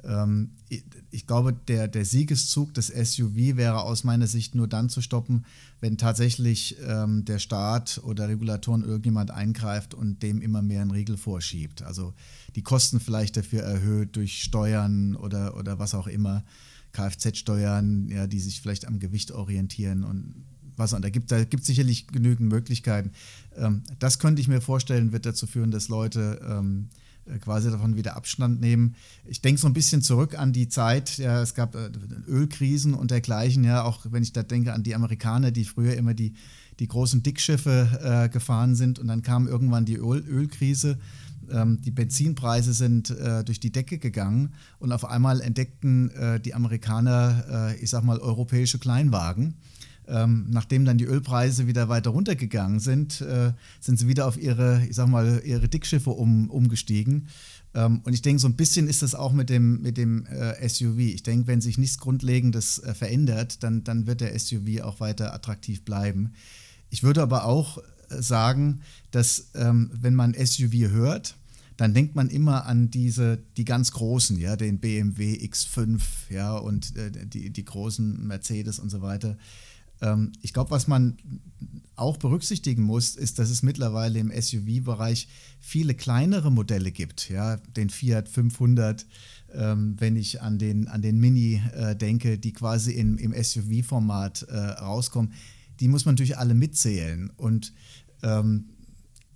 Ähm, 0.04 0.52
ich, 0.70 0.84
ich, 1.12 1.28
glaube, 1.28 1.54
der, 1.54 1.88
der 1.88 2.06
Siegeszug 2.06 2.74
des 2.74 2.88
SUV 2.88 3.58
wäre 3.58 3.82
aus 3.82 4.04
meiner 4.04 4.28
Sicht 4.28 4.56
nur 4.56 4.68
dann 4.68 4.90
zu 4.90 5.02
stoppen, 5.02 5.46
wenn 5.82 5.98
tatsächlich 5.98 6.78
ähm, 6.86 7.26
der 7.26 7.40
Staat 7.40 8.00
oder 8.04 8.30
Regulatoren 8.30 8.84
irgendjemand 8.84 9.32
eingreift 9.32 9.94
und 9.94 10.24
dem 10.24 10.42
immer 10.42 10.62
mehr 10.62 10.82
einen 10.82 10.92
Riegel 10.92 11.18
vorschiebt. 11.18 11.82
Also 11.82 12.14
die 12.56 12.64
Kosten 12.64 13.00
vielleicht 13.00 13.38
dafür 13.38 13.64
erhöht 13.64 14.16
durch 14.16 14.44
Steuern 14.44 15.16
oder, 15.16 15.58
oder 15.58 15.80
was 15.80 15.96
auch 15.96 16.08
immer. 16.08 16.44
Kfz-Steuern, 16.92 18.10
ja, 18.10 18.26
die 18.26 18.40
sich 18.40 18.62
vielleicht 18.62 18.88
am 18.88 19.00
Gewicht 19.00 19.32
orientieren 19.32 20.04
und 20.04 20.46
was 20.80 20.94
und 20.94 21.04
da 21.04 21.10
gibt 21.10 21.32
es 21.32 21.48
da 21.48 21.58
sicherlich 21.62 22.08
genügend 22.08 22.50
Möglichkeiten. 22.50 23.12
Ähm, 23.56 23.84
das 24.00 24.20
könnte 24.20 24.42
ich 24.42 24.48
mir 24.48 24.62
vorstellen, 24.62 25.12
wird 25.12 25.26
dazu 25.26 25.46
führen, 25.46 25.72
dass 25.72 25.90
Leute 25.90 26.40
ähm, 26.50 26.90
äh, 27.30 27.38
quasi 27.40 27.70
davon 27.70 27.96
wieder 27.96 28.16
Abstand 28.16 28.60
nehmen. 28.62 28.96
Ich 29.26 29.42
denke 29.42 29.62
so 29.62 29.68
ein 29.68 29.74
bisschen 29.74 30.02
zurück 30.02 30.38
an 30.38 30.54
die 30.54 30.68
Zeit, 30.68 31.18
ja, 31.18 31.42
es 31.42 31.54
gab 31.54 31.76
äh, 31.76 31.90
Ölkrisen 32.28 32.94
und 32.94 33.12
dergleichen, 33.12 33.64
ja, 33.64 33.84
auch 33.84 34.06
wenn 34.10 34.24
ich 34.24 34.34
da 34.34 34.44
denke 34.44 34.74
an 34.74 34.84
die 34.84 34.96
Amerikaner, 34.96 35.52
die 35.52 35.66
früher 35.66 35.96
immer 35.96 36.14
die, 36.14 36.34
die 36.80 36.88
großen 36.88 37.24
Dickschiffe 37.24 38.00
äh, 38.02 38.30
gefahren 38.30 38.76
sind 38.76 39.00
und 39.00 39.08
dann 39.08 39.22
kam 39.22 39.48
irgendwann 39.48 39.86
die 39.86 39.98
Öl 39.98 40.24
Ölkrise. 40.28 40.98
Ähm, 41.52 41.82
die 41.82 41.92
Benzinpreise 41.92 42.74
sind 42.74 43.10
äh, 43.10 43.44
durch 43.44 43.60
die 43.60 43.72
Decke 43.72 43.98
gegangen 43.98 44.54
und 44.80 44.92
auf 44.92 45.06
einmal 45.06 45.42
entdeckten 45.42 46.12
äh, 46.12 46.40
die 46.40 46.54
Amerikaner, 46.54 47.72
äh, 47.74 47.84
ich 47.84 47.90
sag 47.90 48.04
mal, 48.04 48.20
europäische 48.20 48.80
Kleinwagen 48.80 49.56
ähm, 50.10 50.48
nachdem 50.50 50.86
dann 50.86 50.98
die 50.98 51.06
Ölpreise 51.06 51.68
wieder 51.68 51.88
weiter 51.90 52.10
runtergegangen 52.10 52.80
sind, 52.80 53.22
äh, 53.22 53.54
sind 53.80 54.00
sie 54.00 54.08
wieder 54.08 54.28
auf 54.28 54.38
ihre, 54.38 54.86
ich 54.90 54.96
sag 54.96 55.08
mal, 55.08 55.42
ihre 55.46 55.70
Dickschiffe 55.70 56.10
um, 56.10 56.50
umgestiegen. 56.50 57.28
Ähm, 57.74 58.02
und 58.04 58.14
ich 58.14 58.22
denke, 58.22 58.40
so 58.40 58.48
ein 58.48 58.56
bisschen 58.56 58.88
ist 58.88 59.04
das 59.04 59.16
auch 59.16 59.32
mit 59.32 59.50
dem, 59.50 59.82
mit 59.82 59.98
dem 59.98 60.26
äh, 60.26 60.68
SUV. 60.68 60.98
Ich 60.98 61.24
denke, 61.24 61.48
wenn 61.48 61.62
sich 61.62 61.78
nichts 61.78 62.00
Grundlegendes 62.00 62.80
äh, 62.80 62.94
verändert, 62.94 63.64
dann, 63.64 63.84
dann 63.84 64.08
wird 64.08 64.22
der 64.22 64.38
SUV 64.38 64.82
auch 64.82 65.00
weiter 65.00 65.34
attraktiv 65.34 65.84
bleiben. 65.84 66.34
Ich 66.90 67.04
würde 67.04 67.22
aber 67.22 67.46
auch 67.46 67.78
äh, 67.78 68.22
sagen, 68.22 68.82
dass 69.12 69.52
ähm, 69.54 69.92
wenn 69.94 70.16
man 70.16 70.34
SUV 70.34 70.90
hört, 70.90 71.36
dann 71.78 71.94
denkt 71.94 72.14
man 72.14 72.30
immer 72.30 72.66
an 72.66 72.92
diese, 72.92 73.40
die 73.56 73.64
ganz 73.64 73.94
großen, 73.94 74.38
ja, 74.38 74.58
den 74.58 74.80
BMW 74.80 75.36
X5, 75.36 76.02
ja, 76.30 76.58
und 76.58 76.98
äh, 76.98 77.10
die, 77.26 77.52
die 77.52 77.66
großen 77.66 78.28
Mercedes 78.28 78.80
und 78.80 78.90
so 78.90 79.02
weiter. 79.02 79.38
Ähm, 80.02 80.32
ich 80.42 80.54
glaube, 80.54 80.72
was 80.72 80.88
man 80.88 81.18
auch 81.96 82.18
berücksichtigen 82.18 82.84
muss, 82.84 83.16
ist, 83.16 83.40
dass 83.40 83.50
es 83.50 83.62
mittlerweile 83.62 84.20
im 84.20 84.32
SUV-Bereich 84.32 85.28
viele 85.60 85.94
kleinere 85.94 86.52
Modelle 86.52 86.92
gibt. 86.92 87.30
Ja, 87.30 87.58
den 87.58 87.90
Fiat 87.90 88.30
500, 88.30 89.06
ähm, 89.54 89.96
wenn 90.00 90.16
ich 90.16 90.42
an 90.42 90.58
den, 90.58 90.88
an 90.88 91.02
den 91.02 91.20
Mini 91.20 91.62
äh, 91.76 91.96
denke, 91.96 92.38
die 92.38 92.54
quasi 92.54 92.94
in, 92.94 93.18
im 93.18 93.34
SUV-Format 93.34 94.44
äh, 94.44 94.58
rauskommen. 94.58 95.34
Die 95.80 95.88
muss 95.88 96.06
man 96.06 96.16
natürlich 96.16 96.38
alle 96.38 96.54
mitzählen. 96.54 97.32
Und 97.36 97.74
ähm, 98.24 98.70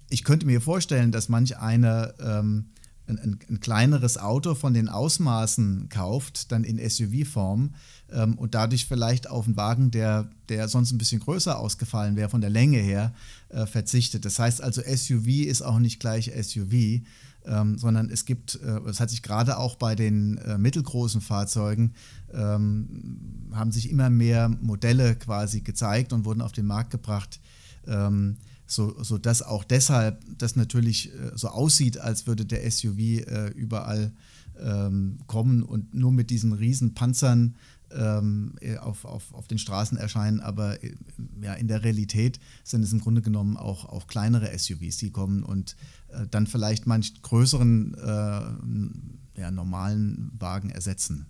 ich 0.10 0.24
könnte 0.24 0.46
mir 0.46 0.62
vorstellen, 0.62 1.12
dass 1.12 1.30
manch 1.30 1.58
einer 1.58 2.14
ähm, 2.20 2.70
ein, 3.08 3.20
ein, 3.20 3.40
ein, 3.50 3.60
kleineres 3.60 4.18
Auto 4.18 4.56
von 4.56 4.74
den 4.74 4.88
Ausmaßen 4.88 5.90
kauft, 5.90 6.52
dann 6.52 6.64
in 6.64 6.78
SUV-Form 6.78 7.74
ähm, 8.14 8.38
und 8.38 8.54
dadurch 8.56 8.86
vielleicht 8.86 9.30
auf 9.30 9.46
einen 9.46 9.58
Wagen, 9.58 9.92
der, 9.92 10.30
der 10.50 10.68
sonst 10.68 10.92
ein 10.92 10.98
bisschen 10.98 11.20
größer 11.20 11.58
ausgefallen 11.58 12.16
wäre, 12.16 12.30
von 12.30 12.42
der 12.42 12.50
Länge 12.50 12.78
her, 12.78 13.14
äh, 13.50 13.66
verzichtet. 13.66 14.26
Das 14.26 14.40
heißt 14.40 14.62
also, 14.62 14.82
SUV 14.82 15.28
ist 15.46 15.62
auch 15.62 15.80
nicht 15.80 16.00
gleich 16.00 16.32
SUV, 16.42 17.02
ähm, 17.46 17.78
sondern 17.78 18.10
es 18.10 18.26
gibt, 18.26 18.56
äh, 18.56 18.80
das 18.86 19.00
hat 19.00 19.10
sich 19.10 19.22
gerade 19.22 19.58
auch 19.58 19.76
bei 19.76 19.96
den 19.96 20.38
äh, 20.38 20.58
mittelgroßen 20.58 21.22
Fahrzeugen, 21.22 21.94
ähm, 22.34 23.50
haben 23.54 23.72
sich 23.72 23.90
immer 23.90 24.10
mehr 24.10 24.50
Modelle 24.50 25.16
quasi 25.16 25.62
gezeigt 25.62 26.14
und 26.14 26.26
wurden 26.26 26.42
auf 26.42 26.52
den 26.52 26.66
Markt 26.66 26.92
gebracht. 26.92 27.40
Ähm, 27.88 28.38
so, 28.66 28.96
so 29.04 29.18
dass 29.18 29.42
auch 29.42 29.64
deshalb 29.64 30.24
das 30.38 30.56
natürlich 30.56 31.14
äh, 31.14 31.32
so 31.36 31.50
aussieht, 31.50 31.98
als 31.98 32.28
würde 32.28 32.46
der 32.46 32.70
SUV 32.70 32.98
äh, 32.98 33.50
überall 33.50 34.12
ähm, 34.60 35.18
kommen 35.28 35.64
und 35.64 35.94
nur 35.94 36.12
mit 36.12 36.30
diesen 36.30 36.54
riesen 36.54 36.94
Panzern 36.94 37.56
ähm, 37.96 38.56
äh, 38.62 38.78
auf, 38.78 39.06
auf, 39.06 39.34
auf 39.34 39.48
den 39.48 39.58
Straßen 39.58 39.98
erscheinen, 39.98 40.40
aber 40.40 40.84
äh, 40.84 40.96
ja, 41.42 41.54
in 41.54 41.68
der 41.68 41.84
Realität 41.84 42.40
sind 42.64 42.84
es 42.84 42.94
im 42.94 43.00
Grunde 43.00 43.22
genommen 43.22 43.58
auch, 43.58 43.86
auch 43.86 44.08
kleinere 44.08 44.58
SUVs, 44.58 44.98
die 44.98 45.12
kommen 45.12 45.44
und 45.44 45.76
äh, 46.10 46.28
dann 46.30 46.48
vielleicht 46.48 46.88
manch 46.88 47.22
größeren 47.22 47.94
äh, 47.96 49.40
ja, 49.40 49.52
normalen 49.52 50.32
Wagen 50.38 50.70
ersetzen. 50.70 51.28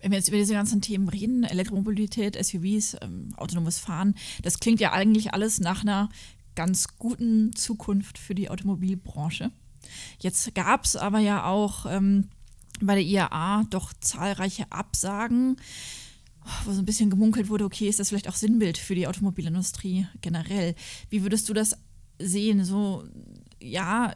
Wenn 0.00 0.10
wir 0.10 0.18
jetzt 0.18 0.28
über 0.28 0.38
diese 0.38 0.54
ganzen 0.54 0.80
Themen 0.80 1.08
reden, 1.08 1.44
Elektromobilität, 1.44 2.36
SUVs, 2.42 2.96
ähm, 3.00 3.32
autonomes 3.36 3.78
Fahren, 3.78 4.14
das 4.42 4.58
klingt 4.58 4.80
ja 4.80 4.92
eigentlich 4.92 5.32
alles 5.32 5.60
nach 5.60 5.82
einer 5.82 6.08
ganz 6.54 6.98
guten 6.98 7.54
Zukunft 7.54 8.18
für 8.18 8.34
die 8.34 8.50
Automobilbranche. 8.50 9.52
Jetzt 10.18 10.54
gab 10.54 10.84
es 10.84 10.96
aber 10.96 11.20
ja 11.20 11.44
auch 11.44 11.86
ähm, 11.86 12.28
bei 12.86 12.94
der 12.94 13.04
IAA 13.04 13.64
doch 13.70 13.92
zahlreiche 14.00 14.70
Absagen, 14.70 15.56
wo 16.64 16.72
so 16.72 16.80
ein 16.80 16.86
bisschen 16.86 17.10
gemunkelt 17.10 17.48
wurde, 17.48 17.64
okay, 17.64 17.88
ist 17.88 18.00
das 18.00 18.08
vielleicht 18.08 18.28
auch 18.28 18.34
Sinnbild 18.34 18.78
für 18.78 18.94
die 18.94 19.06
Automobilindustrie 19.06 20.06
generell? 20.20 20.74
Wie 21.10 21.22
würdest 21.22 21.48
du 21.48 21.54
das 21.54 21.76
sehen? 22.18 22.64
So, 22.64 23.04
ja, 23.60 24.12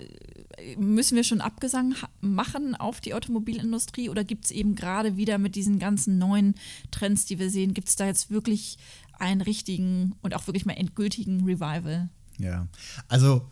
müssen 0.76 1.16
wir 1.16 1.24
schon 1.24 1.40
Abgesang 1.40 1.94
machen 2.20 2.74
auf 2.74 3.00
die 3.00 3.14
Automobilindustrie 3.14 4.08
oder 4.08 4.24
gibt 4.24 4.46
es 4.46 4.50
eben 4.50 4.74
gerade 4.74 5.16
wieder 5.16 5.38
mit 5.38 5.54
diesen 5.54 5.78
ganzen 5.78 6.18
neuen 6.18 6.54
Trends, 6.90 7.26
die 7.26 7.38
wir 7.38 7.50
sehen, 7.50 7.74
gibt 7.74 7.88
es 7.88 7.96
da 7.96 8.06
jetzt 8.06 8.30
wirklich 8.30 8.78
einen 9.18 9.40
richtigen 9.40 10.14
und 10.22 10.34
auch 10.34 10.46
wirklich 10.46 10.66
mal 10.66 10.74
endgültigen 10.74 11.44
Revival? 11.44 12.08
Ja, 12.38 12.66
also 13.08 13.48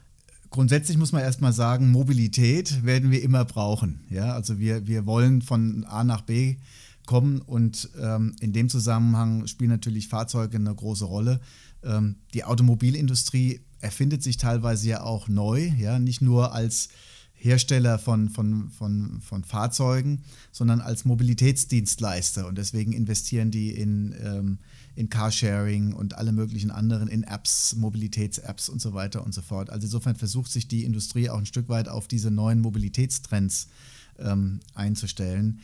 grundsätzlich 0.54 0.96
muss 0.96 1.10
man 1.10 1.22
erstmal 1.22 1.52
sagen, 1.52 1.90
Mobilität 1.90 2.84
werden 2.84 3.10
wir 3.10 3.24
immer 3.24 3.44
brauchen. 3.44 4.04
Ja, 4.08 4.34
also 4.34 4.60
wir, 4.60 4.86
wir 4.86 5.04
wollen 5.04 5.42
von 5.42 5.82
A 5.82 6.04
nach 6.04 6.20
B 6.20 6.58
kommen 7.06 7.40
und 7.40 7.90
ähm, 8.00 8.36
in 8.40 8.52
dem 8.52 8.68
Zusammenhang 8.68 9.48
spielen 9.48 9.70
natürlich 9.70 10.06
Fahrzeuge 10.06 10.56
eine 10.56 10.72
große 10.72 11.06
Rolle. 11.06 11.40
Ähm, 11.82 12.18
die 12.34 12.44
Automobilindustrie 12.44 13.62
erfindet 13.80 14.22
sich 14.22 14.36
teilweise 14.36 14.88
ja 14.88 15.02
auch 15.02 15.26
neu, 15.26 15.72
ja, 15.76 15.98
nicht 15.98 16.22
nur 16.22 16.52
als 16.52 16.88
Hersteller 17.32 17.98
von, 17.98 18.28
von, 18.28 18.70
von, 18.70 19.20
von 19.22 19.42
Fahrzeugen, 19.42 20.22
sondern 20.52 20.80
als 20.80 21.04
Mobilitätsdienstleister. 21.04 22.46
Und 22.46 22.58
deswegen 22.58 22.92
investieren 22.92 23.50
die 23.50 23.70
in, 23.70 24.14
ähm, 24.22 24.58
in 24.96 25.08
Carsharing 25.08 25.92
und 25.92 26.14
alle 26.14 26.32
möglichen 26.32 26.70
anderen, 26.70 27.08
in 27.08 27.24
Apps, 27.24 27.74
Mobilitäts-Apps 27.76 28.68
und 28.68 28.80
so 28.80 28.94
weiter 28.94 29.24
und 29.24 29.34
so 29.34 29.42
fort. 29.42 29.70
Also 29.70 29.86
insofern 29.86 30.14
versucht 30.14 30.52
sich 30.52 30.68
die 30.68 30.84
Industrie 30.84 31.28
auch 31.28 31.38
ein 31.38 31.46
Stück 31.46 31.68
weit 31.68 31.88
auf 31.88 32.06
diese 32.06 32.30
neuen 32.30 32.60
Mobilitätstrends 32.60 33.68
ähm, 34.18 34.60
einzustellen. 34.74 35.60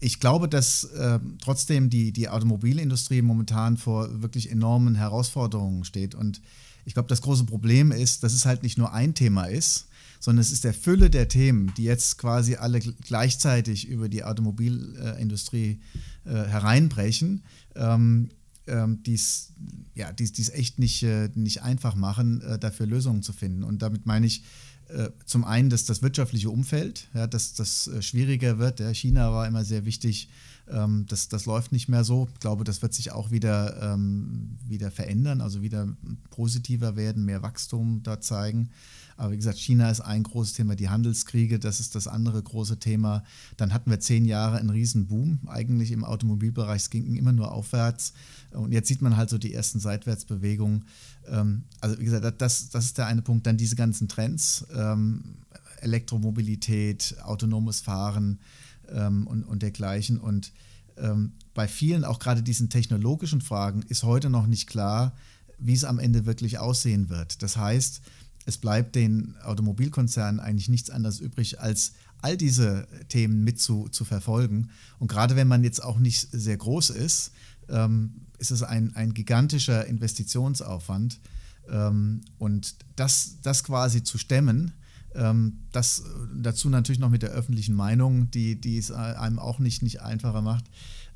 Ich 0.00 0.20
glaube, 0.20 0.48
dass 0.48 0.84
äh, 0.84 1.18
trotzdem 1.40 1.90
die, 1.90 2.12
die 2.12 2.28
Automobilindustrie 2.28 3.22
momentan 3.22 3.76
vor 3.76 4.22
wirklich 4.22 4.50
enormen 4.50 4.94
Herausforderungen 4.94 5.84
steht. 5.84 6.14
Und 6.14 6.40
ich 6.84 6.94
glaube, 6.94 7.08
das 7.08 7.22
große 7.22 7.44
Problem 7.44 7.90
ist, 7.90 8.22
dass 8.22 8.32
es 8.32 8.46
halt 8.46 8.62
nicht 8.62 8.78
nur 8.78 8.92
ein 8.92 9.14
Thema 9.14 9.46
ist, 9.46 9.88
sondern 10.20 10.40
es 10.40 10.52
ist 10.52 10.64
der 10.64 10.74
Fülle 10.74 11.10
der 11.10 11.28
Themen, 11.28 11.72
die 11.76 11.84
jetzt 11.84 12.18
quasi 12.18 12.56
alle 12.56 12.80
gleichzeitig 12.80 13.88
über 13.88 14.08
die 14.08 14.24
Automobilindustrie 14.24 15.80
äh, 16.24 16.30
hereinbrechen, 16.30 17.44
ähm, 17.74 18.30
ähm, 18.66 19.02
die 19.02 19.14
es 19.14 19.52
ja, 19.94 20.12
die's, 20.12 20.32
die's 20.32 20.50
echt 20.50 20.78
nicht, 20.78 21.02
äh, 21.02 21.28
nicht 21.34 21.62
einfach 21.62 21.94
machen, 21.94 22.40
äh, 22.42 22.58
dafür 22.58 22.86
Lösungen 22.86 23.22
zu 23.22 23.32
finden. 23.32 23.64
Und 23.64 23.82
damit 23.82 24.06
meine 24.06 24.26
ich 24.26 24.44
zum 25.26 25.44
einen, 25.44 25.70
dass 25.70 25.84
das 25.84 26.02
wirtschaftliche 26.02 26.50
Umfeld, 26.50 27.08
ja, 27.14 27.26
dass 27.26 27.54
das 27.54 27.88
äh, 27.88 28.02
schwieriger 28.02 28.58
wird. 28.58 28.80
Ja. 28.80 28.92
China 28.92 29.32
war 29.32 29.46
immer 29.46 29.64
sehr 29.64 29.84
wichtig. 29.84 30.28
Ähm, 30.70 31.06
das, 31.08 31.28
das 31.28 31.46
läuft 31.46 31.72
nicht 31.72 31.88
mehr 31.88 32.04
so. 32.04 32.28
Ich 32.32 32.40
glaube, 32.40 32.64
das 32.64 32.82
wird 32.82 32.94
sich 32.94 33.12
auch 33.12 33.30
wieder, 33.30 33.82
ähm, 33.82 34.56
wieder 34.66 34.90
verändern, 34.90 35.40
also 35.40 35.62
wieder 35.62 35.88
positiver 36.30 36.96
werden, 36.96 37.24
mehr 37.24 37.42
Wachstum 37.42 38.02
da 38.02 38.20
zeigen. 38.20 38.70
Aber 39.18 39.32
wie 39.32 39.36
gesagt, 39.36 39.58
China 39.58 39.90
ist 39.90 40.00
ein 40.00 40.22
großes 40.22 40.54
Thema, 40.54 40.76
die 40.76 40.88
Handelskriege, 40.88 41.58
das 41.58 41.80
ist 41.80 41.96
das 41.96 42.06
andere 42.06 42.40
große 42.40 42.78
Thema. 42.78 43.24
Dann 43.56 43.74
hatten 43.74 43.90
wir 43.90 43.98
zehn 43.98 44.24
Jahre 44.24 44.58
einen 44.58 44.70
riesen 44.70 45.08
Boom 45.08 45.40
eigentlich 45.48 45.90
im 45.90 46.04
Automobilbereich. 46.04 46.82
Es 46.82 46.90
ging 46.90 47.16
immer 47.16 47.32
nur 47.32 47.50
aufwärts. 47.50 48.12
Und 48.52 48.70
jetzt 48.70 48.86
sieht 48.86 49.02
man 49.02 49.16
halt 49.16 49.28
so 49.28 49.36
die 49.36 49.52
ersten 49.52 49.80
Seitwärtsbewegungen. 49.80 50.84
Ähm, 51.30 51.64
also 51.80 51.98
wie 51.98 52.04
gesagt, 52.04 52.40
das, 52.40 52.70
das 52.70 52.84
ist 52.84 52.98
der 52.98 53.06
eine 53.06 53.22
Punkt. 53.22 53.46
Dann 53.46 53.56
diese 53.56 53.76
ganzen 53.76 54.08
Trends. 54.08 54.66
Ähm, 54.74 55.36
Elektromobilität, 55.82 57.16
autonomes 57.22 57.80
Fahren 57.80 58.38
ähm, 58.90 59.26
und, 59.26 59.44
und 59.44 59.62
dergleichen. 59.62 60.18
Und 60.18 60.52
ähm, 60.96 61.32
bei 61.54 61.68
vielen, 61.68 62.04
auch 62.04 62.18
gerade 62.18 62.42
diesen 62.42 62.70
technologischen 62.70 63.40
Fragen, 63.40 63.82
ist 63.88 64.02
heute 64.02 64.30
noch 64.30 64.46
nicht 64.46 64.66
klar, 64.68 65.12
wie 65.58 65.74
es 65.74 65.84
am 65.84 65.98
Ende 65.98 66.26
wirklich 66.26 66.58
aussehen 66.58 67.08
wird. 67.08 67.42
Das 67.42 67.56
heißt, 67.56 68.00
es 68.46 68.58
bleibt 68.58 68.94
den 68.94 69.36
Automobilkonzernen 69.42 70.40
eigentlich 70.40 70.68
nichts 70.68 70.90
anderes 70.90 71.20
übrig, 71.20 71.60
als 71.60 71.92
all 72.20 72.36
diese 72.36 72.88
Themen 73.08 73.44
mit 73.44 73.60
zu, 73.60 73.88
zu 73.88 74.04
verfolgen. 74.04 74.70
Und 74.98 75.08
gerade 75.08 75.36
wenn 75.36 75.48
man 75.48 75.62
jetzt 75.62 75.82
auch 75.82 75.98
nicht 75.98 76.28
sehr 76.32 76.56
groß 76.56 76.90
ist, 76.90 77.32
ähm, 77.68 78.26
ist 78.38 78.50
es 78.50 78.62
ein, 78.62 78.94
ein 78.94 79.14
gigantischer 79.14 79.86
Investitionsaufwand. 79.86 81.20
Ähm, 81.70 82.22
und 82.38 82.76
das, 82.96 83.36
das 83.42 83.64
quasi 83.64 84.02
zu 84.02 84.18
stemmen, 84.18 84.72
ähm, 85.14 85.58
das 85.72 86.02
dazu 86.34 86.68
natürlich 86.70 87.00
noch 87.00 87.10
mit 87.10 87.22
der 87.22 87.30
öffentlichen 87.30 87.74
Meinung, 87.74 88.30
die, 88.30 88.60
die 88.60 88.78
es 88.78 88.90
einem 88.90 89.38
auch 89.38 89.58
nicht, 89.58 89.82
nicht 89.82 90.02
einfacher 90.02 90.42
macht. 90.42 90.64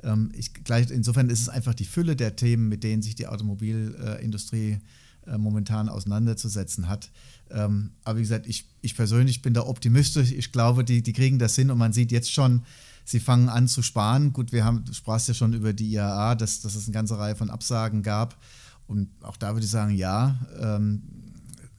Ähm, 0.03 0.31
ich, 0.35 0.53
gleich, 0.53 0.89
insofern 0.91 1.29
ist 1.29 1.41
es 1.41 1.49
einfach 1.49 1.73
die 1.73 1.85
Fülle 1.85 2.15
der 2.15 2.35
Themen, 2.35 2.69
mit 2.69 2.83
denen 2.83 3.01
sich 3.01 3.15
die 3.15 3.27
Automobilindustrie 3.27 4.79
äh, 5.25 5.37
momentan 5.37 5.89
auseinanderzusetzen 5.89 6.89
hat. 6.89 7.09
Ähm, 7.49 7.91
aber 8.03 8.17
wie 8.17 8.23
gesagt, 8.23 8.47
ich, 8.47 8.65
ich 8.81 8.95
persönlich 8.95 9.41
bin 9.41 9.53
da 9.53 9.61
optimistisch. 9.61 10.31
Ich 10.31 10.51
glaube, 10.51 10.83
die, 10.83 11.01
die 11.01 11.13
kriegen 11.13 11.39
das 11.39 11.55
hin 11.55 11.71
und 11.71 11.77
man 11.77 11.93
sieht 11.93 12.11
jetzt 12.11 12.31
schon, 12.31 12.63
sie 13.05 13.19
fangen 13.19 13.49
an 13.49 13.67
zu 13.67 13.81
sparen. 13.81 14.33
Gut, 14.33 14.51
wir 14.51 14.65
haben, 14.65 14.85
du 14.85 14.93
sprachst 14.93 15.27
ja 15.27 15.33
schon 15.33 15.53
über 15.53 15.73
die 15.73 15.91
IAA, 15.91 16.35
dass, 16.35 16.61
dass 16.61 16.75
es 16.75 16.85
eine 16.85 16.93
ganze 16.93 17.17
Reihe 17.17 17.35
von 17.35 17.49
Absagen 17.49 18.03
gab. 18.03 18.37
Und 18.87 19.09
auch 19.21 19.37
da 19.37 19.53
würde 19.53 19.65
ich 19.65 19.71
sagen, 19.71 19.95
ja, 19.95 20.35
ähm, 20.59 21.01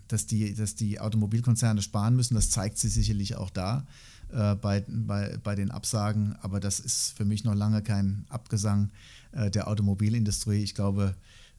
dass, 0.09 0.27
die, 0.27 0.55
dass 0.55 0.75
die 0.75 1.01
Automobilkonzerne 1.01 1.83
sparen 1.83 2.17
müssen, 2.17 2.35
das 2.35 2.51
zeigt 2.51 2.79
sich 2.79 2.93
sicherlich 2.93 3.37
auch 3.37 3.51
da 3.51 3.87
äh, 4.33 4.55
bei, 4.55 4.85
bei, 4.89 5.39
bei 5.43 5.55
den 5.55 5.71
Absagen. 5.71 6.37
Aber 6.43 6.61
das 6.61 6.81
ist 6.81 7.17
für 7.17 7.25
mich 7.25 7.45
noch 7.45 7.55
lange 7.55 7.83
kein 7.83 8.27
Abgesang 8.29 8.91
äh, 9.33 9.51
der 9.51 9.69
Automobilindustrie. 9.69 10.63
Ich 10.63 10.75
glaube, 10.75 11.15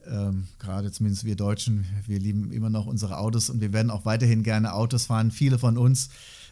ähm, 0.07 0.47
gerade 0.59 0.91
zumindest 0.91 1.23
wir 1.23 1.35
Deutschen, 1.35 1.85
wir 2.05 2.19
lieben 2.19 2.51
immer 2.51 2.69
noch 2.69 2.85
unsere 2.85 3.17
Autos 3.17 3.49
und 3.49 3.61
wir 3.61 3.73
werden 3.73 3.89
auch 3.89 4.05
weiterhin 4.05 4.43
gerne 4.43 4.73
Autos 4.73 5.07
fahren, 5.07 5.31
viele 5.31 5.57
von 5.57 5.77
uns. 5.77 6.09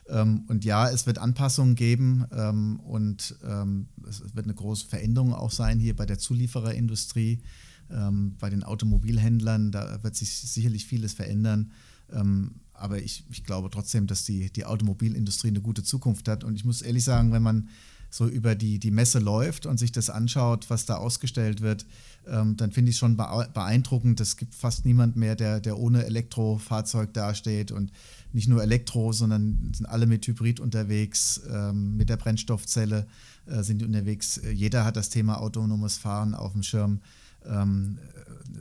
Ähm, 0.09 0.43
und 0.47 0.65
ja, 0.65 0.89
es 0.89 1.05
wird 1.05 1.17
Anpassungen 1.17 1.75
geben 1.75 2.25
ähm, 2.31 2.79
und 2.81 3.35
ähm, 3.43 3.87
es 4.07 4.21
wird 4.35 4.45
eine 4.45 4.53
große 4.53 4.87
Veränderung 4.87 5.33
auch 5.33 5.51
sein 5.51 5.79
hier 5.79 5.95
bei 5.95 6.05
der 6.05 6.17
Zuliefererindustrie, 6.17 7.41
ähm, 7.89 8.35
bei 8.39 8.49
den 8.49 8.63
Automobilhändlern. 8.63 9.71
Da 9.71 10.03
wird 10.03 10.15
sich 10.15 10.29
sicherlich 10.29 10.85
vieles 10.85 11.13
verändern. 11.13 11.71
Ähm, 12.11 12.55
aber 12.73 13.01
ich, 13.01 13.23
ich 13.29 13.43
glaube 13.43 13.69
trotzdem, 13.69 14.07
dass 14.07 14.25
die, 14.25 14.51
die 14.51 14.65
Automobilindustrie 14.65 15.49
eine 15.49 15.61
gute 15.61 15.83
Zukunft 15.83 16.27
hat. 16.27 16.43
Und 16.43 16.55
ich 16.55 16.65
muss 16.65 16.81
ehrlich 16.81 17.03
sagen, 17.03 17.31
wenn 17.31 17.43
man 17.43 17.69
so 18.13 18.27
über 18.27 18.53
die, 18.53 18.77
die 18.77 18.91
Messe 18.91 19.17
läuft 19.17 19.65
und 19.65 19.79
sich 19.79 19.91
das 19.91 20.11
anschaut, 20.11 20.69
was 20.69 20.85
da 20.85 20.97
ausgestellt 20.97 21.61
wird, 21.61 21.87
ähm, 22.27 22.55
dann 22.57 22.71
finde 22.71 22.91
ich 22.91 22.95
es 22.95 22.99
schon 22.99 23.17
beeindruckend. 23.17 24.21
Es 24.21 24.37
gibt 24.37 24.53
fast 24.53 24.85
niemand 24.85 25.15
mehr, 25.15 25.35
der, 25.35 25.59
der 25.59 25.79
ohne 25.79 26.05
Elektrofahrzeug 26.05 27.11
dasteht 27.11 27.71
und 27.71 27.91
nicht 28.31 28.47
nur 28.47 28.61
Elektro, 28.61 29.13
sondern 29.13 29.71
sind 29.73 29.87
alle 29.87 30.05
mit 30.05 30.27
Hybrid 30.27 30.59
unterwegs, 30.59 31.41
ähm, 31.51 31.97
mit 31.97 32.07
der 32.07 32.17
Brennstoffzelle 32.17 33.07
äh, 33.47 33.63
sind 33.63 33.81
unterwegs. 33.81 34.39
Jeder 34.53 34.85
hat 34.85 34.95
das 34.95 35.09
Thema 35.09 35.41
autonomes 35.41 35.97
Fahren 35.97 36.35
auf 36.35 36.51
dem 36.51 36.61
Schirm. 36.61 36.99
Ähm, 37.47 37.97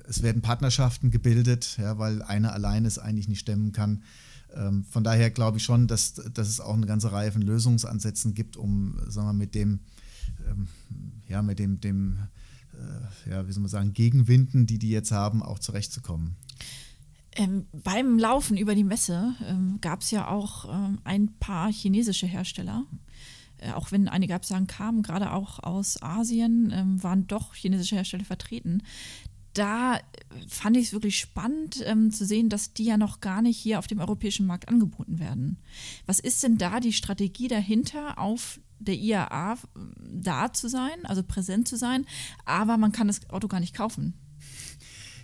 es 0.08 0.22
werden 0.22 0.40
Partnerschaften 0.40 1.10
gebildet, 1.10 1.76
ja, 1.78 1.98
weil 1.98 2.22
einer 2.22 2.54
allein 2.54 2.86
es 2.86 2.98
eigentlich 2.98 3.28
nicht 3.28 3.40
stemmen 3.40 3.72
kann. 3.72 4.02
Ähm, 4.56 4.84
von 4.84 5.04
daher 5.04 5.30
glaube 5.30 5.58
ich 5.58 5.64
schon, 5.64 5.86
dass, 5.86 6.14
dass 6.14 6.48
es 6.48 6.60
auch 6.60 6.74
eine 6.74 6.86
ganze 6.86 7.12
Reihe 7.12 7.32
von 7.32 7.42
Lösungsansätzen 7.42 8.34
gibt, 8.34 8.56
um 8.56 8.98
sagen 9.08 9.28
wir, 9.28 9.32
mit 9.32 9.54
dem, 9.54 9.80
ähm, 10.48 10.68
ja, 11.28 11.42
mit 11.42 11.58
dem, 11.58 11.80
dem 11.80 12.18
äh, 12.74 13.30
ja, 13.30 13.46
wie 13.46 13.52
soll 13.52 13.62
man 13.62 13.70
sagen, 13.70 13.92
Gegenwinden, 13.92 14.66
die 14.66 14.78
die 14.78 14.90
jetzt 14.90 15.12
haben, 15.12 15.42
auch 15.42 15.58
zurechtzukommen. 15.58 16.36
Ähm, 17.34 17.66
beim 17.72 18.18
Laufen 18.18 18.58
über 18.58 18.74
die 18.74 18.84
Messe 18.84 19.34
ähm, 19.46 19.78
gab 19.80 20.02
es 20.02 20.10
ja 20.10 20.28
auch 20.28 20.66
ähm, 20.72 20.98
ein 21.04 21.32
paar 21.38 21.72
chinesische 21.72 22.26
Hersteller. 22.26 22.84
Äh, 23.56 23.72
auch 23.72 23.90
wenn 23.90 24.08
einige 24.08 24.34
Absagen 24.34 24.66
kamen, 24.66 25.02
gerade 25.02 25.32
auch 25.32 25.58
aus 25.60 26.02
Asien, 26.02 26.70
ähm, 26.74 27.02
waren 27.02 27.26
doch 27.26 27.54
chinesische 27.54 27.96
Hersteller 27.96 28.24
vertreten 28.24 28.82
da 29.54 29.98
fand 30.48 30.76
ich 30.76 30.86
es 30.86 30.92
wirklich 30.92 31.18
spannend 31.18 31.82
ähm, 31.84 32.10
zu 32.10 32.24
sehen, 32.24 32.48
dass 32.48 32.72
die 32.72 32.84
ja 32.84 32.96
noch 32.96 33.20
gar 33.20 33.42
nicht 33.42 33.58
hier 33.58 33.78
auf 33.78 33.86
dem 33.86 34.00
europäischen 34.00 34.46
Markt 34.46 34.68
angeboten 34.68 35.18
werden. 35.18 35.58
Was 36.06 36.20
ist 36.20 36.42
denn 36.42 36.58
da 36.58 36.80
die 36.80 36.92
Strategie 36.92 37.48
dahinter, 37.48 38.18
auf 38.18 38.60
der 38.78 38.94
IAA 38.94 39.58
ähm, 39.76 39.94
da 40.22 40.52
zu 40.52 40.68
sein, 40.68 41.04
also 41.04 41.22
präsent 41.22 41.68
zu 41.68 41.76
sein, 41.76 42.06
aber 42.44 42.76
man 42.76 42.92
kann 42.92 43.08
das 43.08 43.28
Auto 43.30 43.48
gar 43.48 43.60
nicht 43.60 43.74
kaufen? 43.74 44.14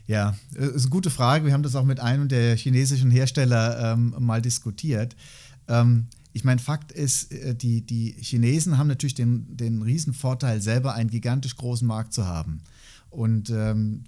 Ja, 0.07 0.37
äh, 0.55 0.67
ist 0.67 0.85
eine 0.85 0.91
gute 0.91 1.11
Frage. 1.11 1.47
Wir 1.47 1.53
haben 1.53 1.63
das 1.63 1.75
auch 1.75 1.85
mit 1.85 2.01
einem 2.01 2.29
der 2.29 2.57
chinesischen 2.57 3.11
Hersteller 3.11 3.93
ähm, 3.93 4.15
mal 4.19 4.43
diskutiert. 4.43 5.17
Ähm, 5.69 6.07
ich 6.33 6.45
meine, 6.45 6.61
Fakt 6.61 6.93
ist, 6.93 7.33
äh, 7.33 7.55
die, 7.55 7.85
die 7.85 8.15
Chinesen 8.21 8.79
haben 8.79 8.87
natürlich 8.87 9.15
den, 9.15 9.57
den 9.57 10.13
Vorteil, 10.15 10.61
selber 10.61 10.95
einen 10.95 11.11
gigantisch 11.11 11.57
großen 11.57 11.87
Markt 11.87 12.13
zu 12.13 12.27
haben. 12.27 12.63
Und 13.11 13.51
ähm, 13.51 14.05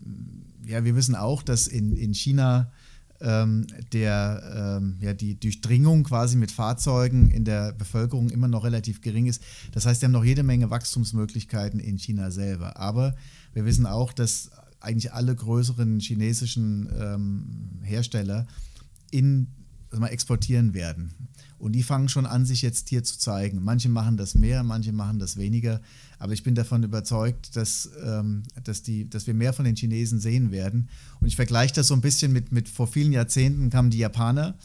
ja, 0.67 0.85
wir 0.85 0.95
wissen 0.95 1.15
auch, 1.15 1.43
dass 1.43 1.67
in, 1.67 1.93
in 1.93 2.15
China 2.15 2.71
ähm, 3.21 3.67
der, 3.93 4.79
ähm, 4.81 4.97
ja, 5.01 5.13
die 5.13 5.39
Durchdringung 5.39 6.05
quasi 6.05 6.37
mit 6.37 6.51
Fahrzeugen 6.51 7.31
in 7.31 7.45
der 7.45 7.73
Bevölkerung 7.73 8.31
immer 8.31 8.49
noch 8.49 8.65
relativ 8.65 9.01
gering 9.01 9.27
ist. 9.27 9.43
Das 9.73 9.87
heißt, 9.87 10.01
wir 10.01 10.07
haben 10.07 10.13
noch 10.13 10.25
jede 10.25 10.43
Menge 10.43 10.71
Wachstumsmöglichkeiten 10.71 11.81
in 11.81 11.99
China 11.99 12.31
selber. 12.31 12.79
Aber 12.79 13.15
wir 13.53 13.65
wissen 13.65 13.87
auch, 13.87 14.13
dass 14.13 14.51
eigentlich 14.81 15.13
alle 15.13 15.35
größeren 15.35 16.01
chinesischen 16.01 16.89
ähm, 16.99 17.81
Hersteller 17.83 18.47
in 19.11 19.49
mal, 19.99 20.09
exportieren 20.09 20.75
werden. 20.75 21.15
Und 21.59 21.73
die 21.73 21.83
fangen 21.83 22.09
schon 22.09 22.25
an, 22.25 22.47
sich 22.47 22.63
jetzt 22.63 22.89
hier 22.89 23.05
zu 23.05 23.19
zeigen. 23.19 23.63
Manche 23.63 23.89
machen 23.89 24.17
das 24.17 24.35
mehr, 24.35 24.63
manche 24.63 24.93
machen 24.93 25.19
das 25.19 25.37
weniger. 25.37 25.81
Aber 26.19 26.33
ich 26.33 26.43
bin 26.43 26.55
davon 26.55 26.83
überzeugt, 26.83 27.55
dass, 27.55 27.91
ähm, 28.03 28.45
dass, 28.65 28.83
die, 28.83 29.09
dass 29.11 29.27
wir 29.27 29.35
mehr 29.35 29.53
von 29.53 29.67
den 29.67 29.77
Chinesen 29.77 30.21
sehen 30.21 30.53
werden. 30.53 30.89
Und 31.21 31.29
ich 31.29 31.37
vergleiche 31.37 31.75
das 31.75 31.89
so 31.89 31.95
ein 31.95 32.01
bisschen 32.01 32.33
mit, 32.33 32.51
mit 32.51 32.69
vor 32.69 32.87
vielen 32.87 33.13
Jahrzehnten 33.13 33.69
kamen 33.69 33.91
die 33.91 33.99
Japaner. 33.99 34.57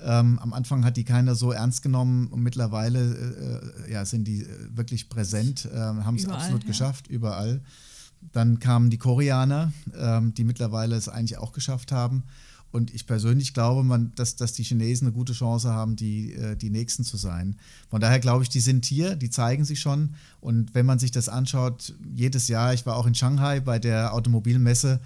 Ähm, 0.00 0.38
am 0.40 0.52
Anfang 0.52 0.84
hat 0.84 0.96
die 0.96 1.04
keiner 1.04 1.34
so 1.34 1.52
ernst 1.52 1.82
genommen 1.82 2.26
und 2.28 2.42
mittlerweile 2.42 3.62
äh, 3.86 3.92
ja, 3.92 4.04
sind 4.04 4.26
die 4.26 4.42
äh, 4.42 4.76
wirklich 4.76 5.08
präsent, 5.08 5.68
äh, 5.72 5.76
haben 5.76 6.16
es 6.16 6.28
absolut 6.28 6.62
ja. 6.62 6.68
geschafft, 6.68 7.06
überall. 7.06 7.62
Dann 8.32 8.58
kamen 8.58 8.90
die 8.90 8.98
Koreaner, 8.98 9.72
ähm, 9.96 10.34
die 10.34 10.44
mittlerweile 10.44 10.96
es 10.96 11.08
eigentlich 11.08 11.38
auch 11.38 11.52
geschafft 11.52 11.92
haben. 11.92 12.24
Und 12.74 12.92
ich 12.92 13.06
persönlich 13.06 13.54
glaube, 13.54 13.84
man, 13.84 14.10
dass, 14.16 14.34
dass 14.34 14.52
die 14.52 14.64
Chinesen 14.64 15.06
eine 15.06 15.14
gute 15.14 15.32
Chance 15.32 15.72
haben, 15.72 15.94
die, 15.94 16.32
äh, 16.32 16.56
die 16.56 16.70
Nächsten 16.70 17.04
zu 17.04 17.16
sein. 17.16 17.54
Von 17.88 18.00
daher 18.00 18.18
glaube 18.18 18.42
ich, 18.42 18.48
die 18.48 18.58
sind 18.58 18.84
hier, 18.84 19.14
die 19.14 19.30
zeigen 19.30 19.64
sich 19.64 19.78
schon. 19.78 20.16
Und 20.40 20.74
wenn 20.74 20.84
man 20.84 20.98
sich 20.98 21.12
das 21.12 21.28
anschaut, 21.28 21.94
jedes 22.12 22.48
Jahr, 22.48 22.74
ich 22.74 22.84
war 22.84 22.96
auch 22.96 23.06
in 23.06 23.14
Shanghai 23.14 23.60
bei 23.60 23.78
der 23.78 24.12
Automobilmesse, 24.12 25.00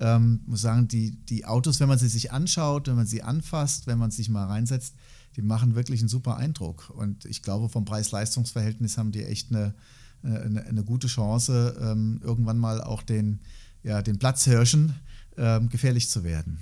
ähm, 0.00 0.40
muss 0.44 0.60
sagen, 0.60 0.86
die, 0.86 1.12
die 1.12 1.46
Autos, 1.46 1.80
wenn 1.80 1.88
man 1.88 1.98
sie 1.98 2.08
sich 2.08 2.30
anschaut, 2.30 2.88
wenn 2.88 2.96
man 2.96 3.06
sie 3.06 3.22
anfasst, 3.22 3.86
wenn 3.86 3.96
man 3.96 4.10
sich 4.10 4.28
mal 4.28 4.44
reinsetzt, 4.44 4.94
die 5.36 5.42
machen 5.42 5.74
wirklich 5.74 6.00
einen 6.00 6.10
super 6.10 6.36
Eindruck. 6.36 6.92
Und 6.94 7.24
ich 7.24 7.40
glaube, 7.40 7.70
vom 7.70 7.86
Preis-Leistungs-Verhältnis 7.86 8.98
haben 8.98 9.12
die 9.12 9.24
echt 9.24 9.50
eine, 9.50 9.72
eine, 10.22 10.66
eine 10.66 10.84
gute 10.84 11.06
Chance, 11.06 11.74
ähm, 11.80 12.20
irgendwann 12.22 12.58
mal 12.58 12.82
auch 12.82 13.00
den, 13.02 13.40
ja, 13.82 14.02
den 14.02 14.18
Platzhirschen 14.18 14.94
ähm, 15.38 15.70
gefährlich 15.70 16.10
zu 16.10 16.22
werden. 16.22 16.58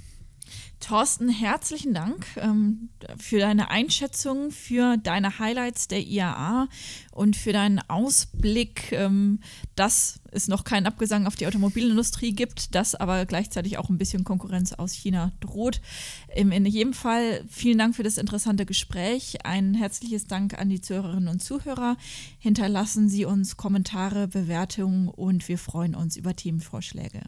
Thorsten, 0.82 1.28
herzlichen 1.28 1.94
Dank 1.94 2.26
ähm, 2.36 2.90
für 3.16 3.38
deine 3.38 3.70
Einschätzung, 3.70 4.50
für 4.50 4.96
deine 4.96 5.38
Highlights 5.38 5.86
der 5.86 6.00
IAA 6.00 6.68
und 7.12 7.36
für 7.36 7.52
deinen 7.52 7.78
Ausblick, 7.88 8.90
ähm, 8.90 9.38
dass 9.76 10.20
es 10.32 10.48
noch 10.48 10.64
keinen 10.64 10.86
Abgesang 10.86 11.26
auf 11.26 11.36
die 11.36 11.46
Automobilindustrie 11.46 12.32
gibt, 12.32 12.74
dass 12.74 12.96
aber 12.96 13.26
gleichzeitig 13.26 13.78
auch 13.78 13.90
ein 13.90 13.98
bisschen 13.98 14.24
Konkurrenz 14.24 14.72
aus 14.72 14.92
China 14.92 15.32
droht. 15.38 15.80
Ähm, 16.28 16.50
in 16.50 16.66
jedem 16.66 16.94
Fall 16.94 17.44
vielen 17.48 17.78
Dank 17.78 17.94
für 17.94 18.02
das 18.02 18.18
interessante 18.18 18.66
Gespräch. 18.66 19.46
Ein 19.46 19.74
herzliches 19.74 20.26
Dank 20.26 20.58
an 20.58 20.68
die 20.68 20.80
Zuhörerinnen 20.80 21.28
und 21.28 21.42
Zuhörer. 21.42 21.96
Hinterlassen 22.40 23.08
Sie 23.08 23.24
uns 23.24 23.56
Kommentare, 23.56 24.26
Bewertungen 24.26 25.08
und 25.08 25.46
wir 25.48 25.58
freuen 25.58 25.94
uns 25.94 26.16
über 26.16 26.34
Themenvorschläge. 26.34 27.22